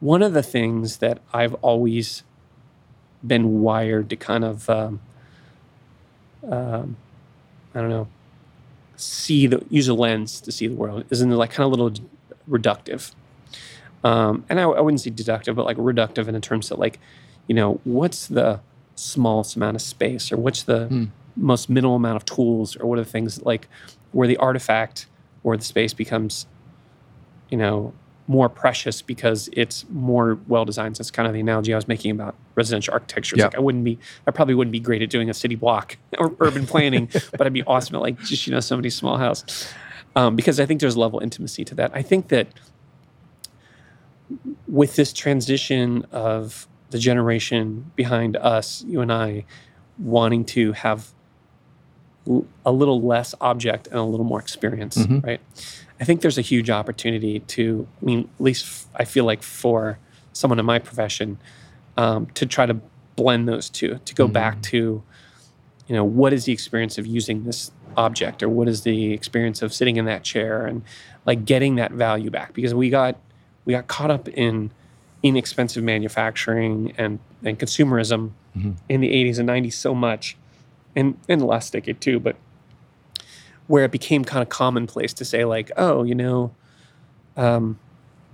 [0.00, 2.22] one of the things that I've always
[3.26, 5.00] been wired to kind of, um,
[6.48, 6.96] um,
[7.74, 8.08] I don't know,
[8.96, 12.04] see the use a lens to see the world isn't like kind of a little
[12.48, 13.12] reductive,
[14.04, 16.98] um, and I, I wouldn't say deductive, but like reductive in the terms that like,
[17.48, 18.60] you know, what's the
[18.94, 21.04] smallest amount of space or what's the Hmm.
[21.36, 23.68] most minimal amount of tools or what are the things like
[24.12, 25.06] where the artifact
[25.44, 26.46] or the space becomes
[27.50, 27.92] you know
[28.26, 30.94] more precious because it's more well designed.
[30.96, 33.36] So that's kind of the analogy I was making about residential architecture.
[33.38, 33.44] Yeah.
[33.44, 36.34] Like I wouldn't be, I probably wouldn't be great at doing a city block or
[36.40, 39.72] urban planning, but I'd be awesome at like just you know somebody's small house
[40.14, 41.90] um, because I think there's a level of intimacy to that.
[41.94, 42.48] I think that
[44.66, 49.44] with this transition of the generation behind us, you and I,
[49.98, 51.08] wanting to have
[52.26, 55.24] l- a little less object and a little more experience, Mhm.
[55.24, 55.40] right?
[56.00, 59.42] I think there's a huge opportunity to, I mean, at least f- I feel like
[59.42, 59.98] for
[60.32, 61.38] someone in my profession,
[61.96, 62.76] um, to try to
[63.16, 65.02] blend those two, to go back to,
[65.88, 69.60] you know, what is the experience of using this object or what is the experience
[69.62, 70.82] of sitting in that chair and
[71.26, 73.16] like getting that value back because we got
[73.64, 74.70] we got caught up in
[75.22, 78.76] inexpensive manufacturing and, and consumerism Mhm.
[78.88, 80.36] in the 80s and 90s so much
[80.96, 82.34] and in the last decade too but
[83.66, 86.50] where it became kind of commonplace to say like oh you know
[87.36, 87.78] um,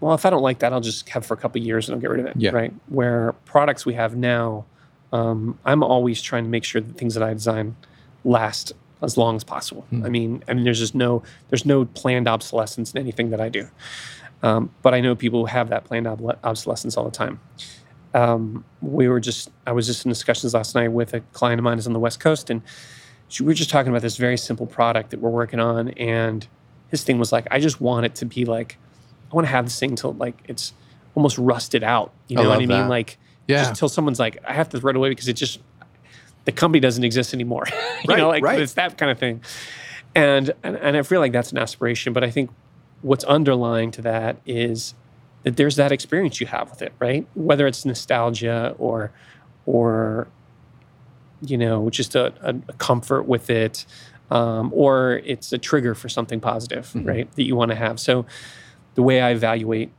[0.00, 1.94] well if i don't like that i'll just have for a couple of years and
[1.94, 2.50] i'll get rid of it Yeah.
[2.50, 4.64] right where products we have now
[5.12, 7.76] um, i'm always trying to make sure that things that i design
[8.24, 8.72] last
[9.02, 10.04] as long as possible Hmm.
[10.06, 13.48] i mean i mean there's just no there's no planned obsolescence in anything that i
[13.48, 13.68] do
[14.44, 17.40] um, but I know people who have that planned obl- obsolescence all the time.
[18.12, 21.64] Um, we were just, I was just in discussions last night with a client of
[21.64, 22.62] mine who's on the West Coast, and
[23.28, 25.88] she, we were just talking about this very simple product that we're working on.
[25.90, 26.46] And
[26.88, 28.76] his thing was like, I just want it to be like,
[29.32, 30.72] I want to have this thing till like it's
[31.16, 32.12] almost rusted out.
[32.28, 32.88] You I know what love I mean?
[32.88, 33.18] Like,
[33.48, 33.58] Yeah.
[33.58, 35.58] just until someone's like, I have to throw it away because it just,
[36.44, 37.64] the company doesn't exist anymore.
[37.70, 37.74] you
[38.08, 38.60] Right, know, like right.
[38.60, 39.40] it's that kind of thing.
[40.14, 42.50] And, and and I feel like that's an aspiration, but I think
[43.04, 44.94] what's underlying to that is
[45.42, 47.26] that there's that experience you have with it, right?
[47.34, 49.12] Whether it's nostalgia or
[49.66, 50.26] or
[51.42, 53.84] you know just a, a, comfort with it,
[54.30, 57.06] um, or it's a trigger for something positive, Mhm.
[57.06, 57.32] right?
[57.36, 58.00] That you want to have.
[58.00, 58.24] So
[58.94, 59.90] the way I evaluate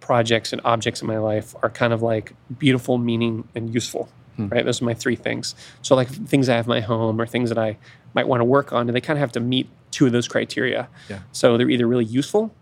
[0.00, 4.08] projects and objects in my life are kind of like beautiful, meaning, and useful.
[4.36, 4.48] Hmm.
[4.48, 5.54] Right, those are my three things.
[5.82, 7.76] So, like things I have in my home or things that I
[8.14, 10.28] might want to work on, and they kind of have to meet two of those
[10.28, 10.88] criteria.
[11.08, 11.20] Yeah.
[11.32, 12.54] So they're either really useful,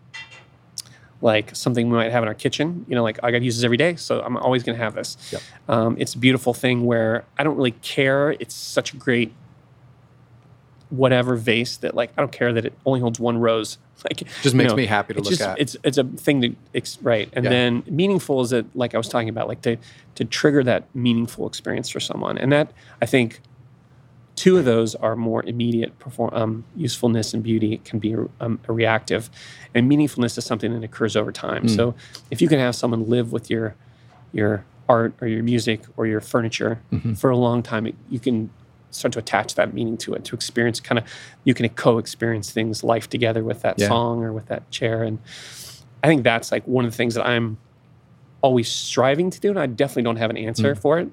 [1.21, 2.85] like something we might have in our kitchen.
[2.89, 4.83] You know, like I got to use this every day, so I'm always going to
[4.85, 5.17] have this.
[5.33, 5.43] Yep.
[5.69, 8.33] Um, it's a beautiful thing where I don't really care.
[8.33, 9.33] It's such a great
[10.91, 13.79] whatever vase that like I don't care that it only holds one rose.
[14.05, 15.59] Like Just makes know, me happy to look just, at.
[15.59, 17.51] It's it's a thing to ex- right, and Yeah.
[17.51, 19.77] then meaningful is that like I was talking about, like to
[20.15, 22.71] to trigger that meaningful experience for someone, and that
[23.03, 23.41] I think
[24.39, 28.73] two of those are more immediate perform um, usefulness and beauty can be um, a
[28.73, 29.29] reactive,
[29.75, 31.65] and meaningfulness is something that occurs over time.
[31.65, 31.75] Mm.
[31.75, 31.95] So
[32.31, 33.75] if you can have someone live with your
[34.33, 37.19] your art or your music or your furniture Mhm.
[37.19, 38.51] for a long time, it, you can
[38.91, 41.05] start to attach that meaning to it to experience kind of
[41.45, 43.89] you can co-experience things life together with that Yeah.
[43.89, 45.19] song or with that chair and
[46.03, 47.59] i think that's like one of the things that i'm
[48.41, 50.79] always striving to do and i definitely don't have an answer Mm.
[50.79, 51.09] for it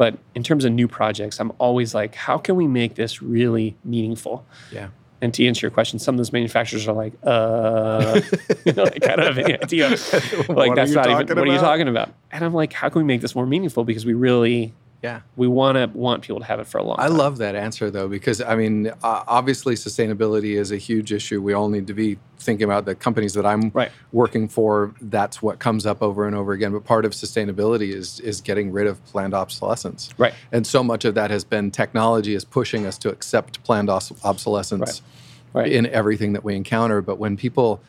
[0.00, 3.76] but in terms of new projects i'm always like how can we make this really
[3.84, 4.46] meaningful?
[4.72, 4.88] Yeah.
[5.20, 8.22] and to answer your question some of those manufacturers are like uh
[8.64, 9.90] you know, like, I don't have any idea.
[9.90, 12.14] Like What that's not even what are you talking about?
[12.32, 13.84] And i'm like how can we make this more meaningful?
[13.84, 14.72] Because we really
[15.02, 15.20] Yeah.
[15.34, 17.06] we want to want people to have it for a long time.
[17.06, 21.10] I time love that answer though, because I mean, uh, obviously, sustainability is a huge
[21.12, 21.40] issue.
[21.40, 23.90] We all need to be thinking about the companies that I'm Right.
[24.12, 24.94] working for.
[25.00, 26.72] That's what comes up over and over again.
[26.72, 30.10] But part of sustainability is is getting rid of planned obsolescence.
[30.18, 33.88] right And so much of that has been technology is pushing us to accept planned
[33.88, 35.02] obsolescence
[35.54, 37.00] right in everything that we encounter.
[37.02, 37.80] But when people,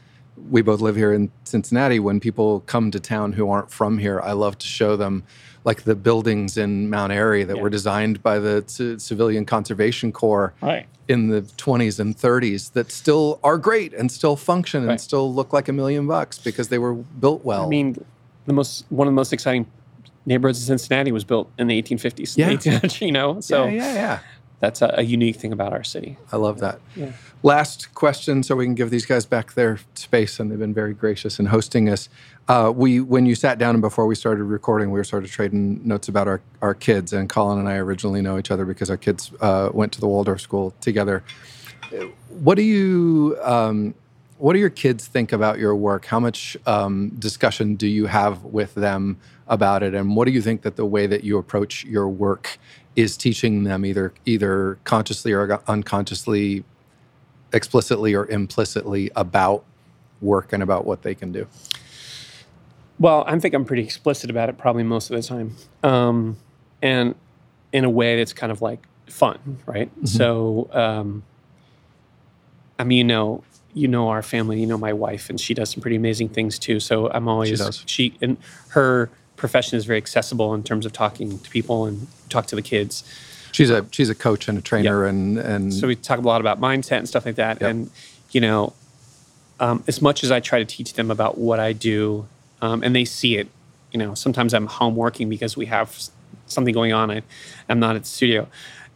[0.49, 4.19] we both live here in Cincinnati, when people come to town who aren't from here,
[4.21, 5.23] I love to show them
[5.63, 7.61] like the buildings in Mount Airy that Yeah.
[7.61, 12.91] were designed by the C- Civilian Conservation Corps right in the 20s and 30s that
[12.91, 15.01] still are great and still function and Right.
[15.01, 17.65] still look like a million bucks because they were built well.
[17.65, 18.03] I mean,
[18.45, 19.65] the most one of the most exciting
[20.25, 22.37] neighborhoods in Cincinnati was built in the 1850s.
[22.37, 22.49] Yeah.
[22.51, 24.19] 1800s, you know, so yeah, yeah, yeah.
[24.59, 26.17] that's a, a unique thing about our city.
[26.31, 26.79] I love that.
[26.95, 27.11] Yeah.
[27.43, 30.93] Last question, so we can give these guys back their space, and they've been very
[30.93, 32.07] gracious in hosting us.
[32.51, 35.31] Uh, we, when you sat down and before we started recording, we were sort of
[35.31, 37.13] trading notes about our, our kids.
[37.13, 40.07] And Colin and I originally know each other because our kids uh, went to the
[40.07, 41.23] Waldorf school together.
[42.27, 43.93] What do you, um,
[44.37, 46.03] what do your kids think about your work?
[46.03, 49.17] How much um, discussion do you have with them
[49.47, 49.95] about it?
[49.95, 52.59] And what do you think that the way that you approach your work
[52.97, 56.65] is teaching them, either either consciously or unconsciously,
[57.53, 59.63] explicitly or implicitly, about
[60.19, 61.47] work and about what they can do?
[63.01, 65.55] Well, I think I'm pretty explicit about it probably most of the time.
[65.81, 66.37] Um,
[66.83, 67.15] and
[67.73, 69.89] in a way that's kind of like fun, right?
[70.03, 71.23] So, um,
[72.77, 75.71] I mean, you know, you know our family, you know my wife, and she does
[75.71, 76.79] some pretty amazing things too.
[76.79, 77.83] So I'm always does.
[77.87, 78.37] she and
[78.69, 82.61] her profession is very accessible in terms of talking to people and talk to the
[82.61, 83.03] kids.
[83.51, 86.39] She's a she's a coach and a trainer, and and So we talk a lot
[86.39, 87.61] about mindset and stuff like that.
[87.61, 87.69] Yep.
[87.71, 87.91] And
[88.31, 88.73] you know,
[89.59, 92.27] um, as much as I try to teach them about what I do,
[92.61, 93.47] um, and they see it,
[93.91, 95.97] you know, sometimes I'm home working because we have
[96.45, 97.11] something going on.
[97.11, 97.21] I,
[97.69, 98.47] I'm not at the studio.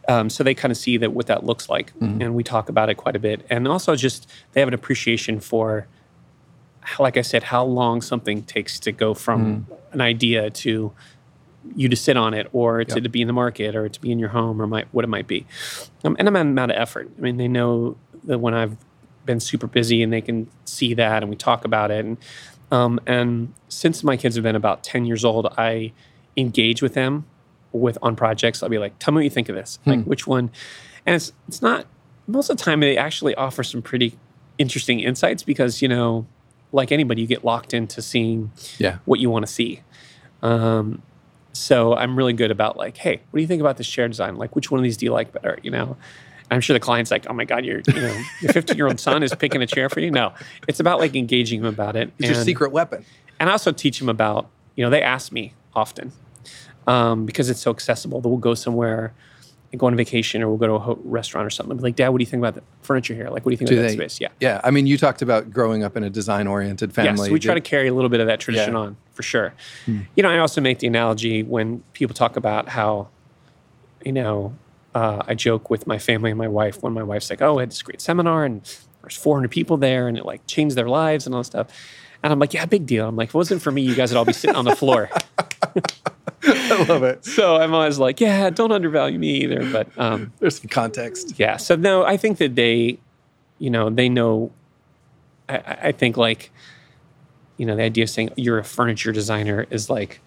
[0.08, 2.88] Um, so they kind of see that what that looks like, and we talk about
[2.88, 3.44] it quite a bit.
[3.50, 5.88] And also, just they have an appreciation for,
[7.00, 10.92] like I said, how long something takes to go from an idea to
[11.74, 13.02] you to sit on it, or to, Yep.
[13.02, 15.08] to be in the market, or to be in your home, or might, what it
[15.08, 15.44] might be.
[16.04, 17.10] Um, and I'm amount of effort.
[17.18, 18.76] I mean, they know that when I've
[19.24, 22.04] been super busy, and they can see that, and we talk about it.
[22.04, 22.16] And
[22.70, 25.92] um, and since my kids have been about ten years old, I
[26.36, 27.26] engage with them
[27.72, 28.62] with on projects.
[28.62, 29.78] I'll be like, "Tell me what you think of this.
[29.86, 30.50] Like, which one?"
[31.04, 31.86] And it's it's not
[32.26, 34.18] most of the time they actually offer some pretty
[34.58, 36.26] interesting insights because you know,
[36.72, 39.82] like anybody, you get locked into seeing yeah, what you want to see.
[40.42, 41.02] Um,
[41.52, 44.36] so I'm really good about like, hey, what do you think about this chair design?
[44.36, 45.58] Like, which one of these do you like better?
[45.62, 45.96] You know,
[46.50, 49.00] I'm sure the client's like, oh my god, your you know your 15 year old
[49.00, 50.10] son is picking a chair for you.
[50.10, 50.32] No,
[50.68, 52.12] it's about like engaging him about it.
[52.18, 53.04] it's your secret weapon.
[53.40, 56.12] and I also teach them about, you know, they ask me often
[56.86, 59.12] um, because it's so accessible that we'll go somewhere
[59.72, 61.76] and go on vacation or we'll go to a ho- restaurant or something.
[61.78, 63.24] Like, Dad, what do you think about the furniture here?
[63.30, 64.20] Like, what do you think Do about they- that space?
[64.20, 64.28] Yeah.
[64.38, 67.22] Yeah, I mean, you talked about growing up in a design oriented family.
[67.26, 68.78] Yes, we try to carry a little bit of that tradition Yeah.
[68.80, 68.86] Hmm.
[68.86, 69.52] on for sure.
[69.86, 73.08] You know, I also make the analogy when people talk about how,
[74.04, 74.54] you know,
[74.96, 77.62] uh, I joke with my family and my wife when my wife's like, "Oh, I
[77.62, 78.62] had this great seminar and
[79.02, 81.66] there's 400 people there and it like changed their lives and all this stuff,"
[82.22, 84.10] and I'm like, "Yeah, big deal." I'm like, "If it wasn't for me, you guys
[84.10, 85.10] would all be sitting on the floor."
[86.42, 87.24] I love it.
[87.36, 91.38] so I'm always like, "Yeah, don't undervalue me either." But um, There's some context.
[91.38, 92.98] yeah, so no, I think that they,
[93.58, 94.50] you know, they know.
[95.46, 96.50] I, I think like,
[97.58, 100.20] you know, the idea of saying you're a furniture designer is like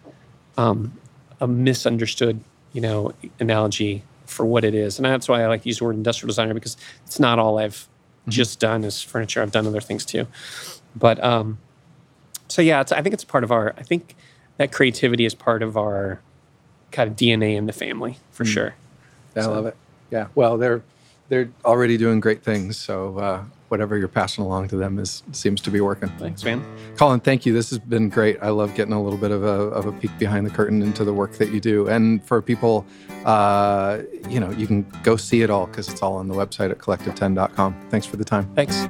[0.57, 0.93] um,
[1.41, 5.69] a misunderstood, you know, analogy for what it is, and that's why I like to
[5.69, 7.87] use the word industrial designer because it's not all I've
[8.27, 9.41] just done is furniture.
[9.41, 10.27] I've done other things too,
[10.95, 11.57] but um,
[12.47, 13.73] so yeah, it's, I think it's part of our.
[13.77, 14.15] I think
[14.57, 16.19] that creativity is part of our
[16.91, 18.75] kind of DNA in the family for sure.
[19.35, 19.75] I So- love it.
[20.11, 20.27] Yeah.
[20.35, 20.81] Well, they're
[21.29, 22.77] they're already doing great things.
[22.77, 26.09] So uh, whatever you're passing along to them is seems to be working.
[26.17, 26.63] Thanks, man.
[26.97, 27.53] Colin, thank you.
[27.53, 28.37] This has been great.
[28.41, 31.03] I love getting a little bit of a, of a peek behind the curtain into
[31.03, 31.87] the work that you do.
[31.87, 32.85] And for people,
[33.25, 36.71] uh, you know, you can go see it all because it's all on the website
[36.71, 37.87] at collective10.com.
[37.89, 38.49] Thanks for the time.
[38.55, 38.87] Thanks.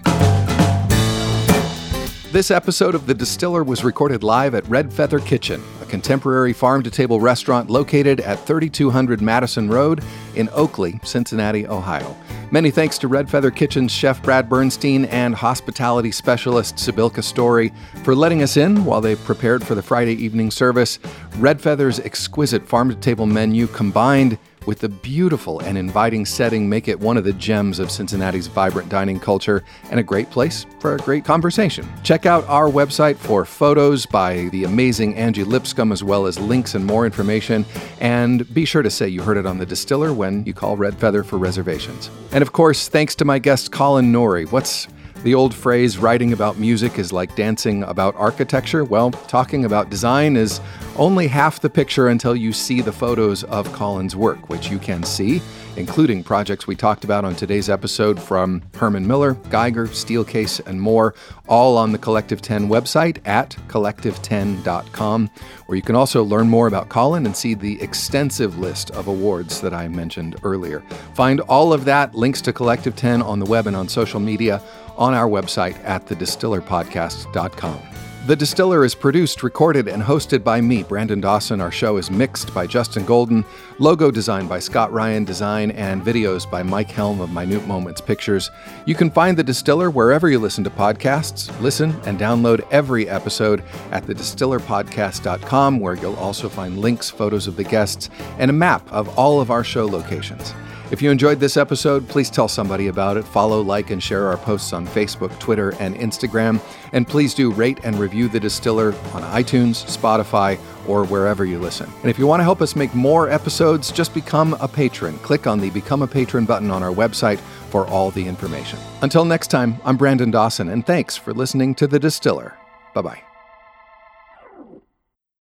[2.31, 6.83] This episode of The Distiller was recorded live at Red Feather Kitchen, a contemporary farm
[6.83, 10.03] to table restaurant located at 3200 Madison Road
[10.35, 12.15] in Oakley, Cincinnati, Ohio.
[12.51, 17.71] Many thanks to Red Feather Kitchen's chef Brad Bernstein and hospitality specialist Sibilka Story
[18.03, 20.97] for letting us in while they prepared for the Friday evening service.
[21.37, 24.39] Red Feather's exquisite farm to table menu combined
[24.69, 28.87] with the beautiful and inviting setting make it one of the gems of Cincinnati's vibrant
[28.87, 31.89] dining culture and a great place for a great conversation.
[32.03, 36.75] Check out our website for photos by the amazing Angie Lipscomb as well as links
[36.75, 37.65] and more information.
[37.99, 40.95] And be sure to say you heard it on the distiller when you call Red
[40.99, 42.11] Feather for reservations.
[42.31, 44.51] And of course, thanks to my guest Colin Nourie.
[44.51, 44.87] What's
[45.23, 48.85] the old phrase, writing about music is like dancing about architecture.
[48.85, 50.61] Well, talking about design is
[50.95, 55.03] only half the picture until you see the photos of Colin's work, which you can
[55.03, 55.41] see,
[55.75, 61.15] including projects we talked about on today's episode from Herman Miller, Geiger, Steelcase, and more,
[61.47, 65.29] all on the Collective 10 website at collective10.com,
[65.65, 69.59] where you can also learn more about Colin and see the extensive list of awards
[69.59, 70.79] that I mentioned earlier.
[71.13, 74.61] Find all of that, links to Collective 10 on the web and on social media
[74.99, 77.79] on our website at thedistillerpodcast.com.
[78.27, 81.59] The Distiller is produced, recorded, and hosted by me, Brandon Dawson.
[81.61, 83.43] Our show is mixed by Justin Golden,
[83.79, 88.51] logo designed by Scott Ryan Design, and videos by Mike Helm of Minute Moments Pictures.
[88.85, 91.59] You can find The Distiller wherever you listen to podcasts.
[91.59, 97.63] Listen and download every episode at thedistillerpodcast.com, where you'll also find links, photos of the
[97.63, 100.53] guests, and a map of all of our show locations.
[100.91, 103.23] If you enjoyed this episode, please tell somebody about it.
[103.23, 106.59] Follow, like, and share our posts on Facebook, Twitter, and Instagram.
[106.93, 110.57] And please do rate and review The Distiller on iTunes, Spotify,
[110.87, 111.89] or wherever you listen.
[112.01, 115.19] And if you want to help us make more episodes, just become a patron.
[115.19, 117.39] Click on the Become a Patron button on our website
[117.69, 118.79] for all the information.
[119.03, 122.57] Until next time, I'm Brandon Dawson, and thanks for listening to The Distiller.
[122.95, 123.28] Bye bye.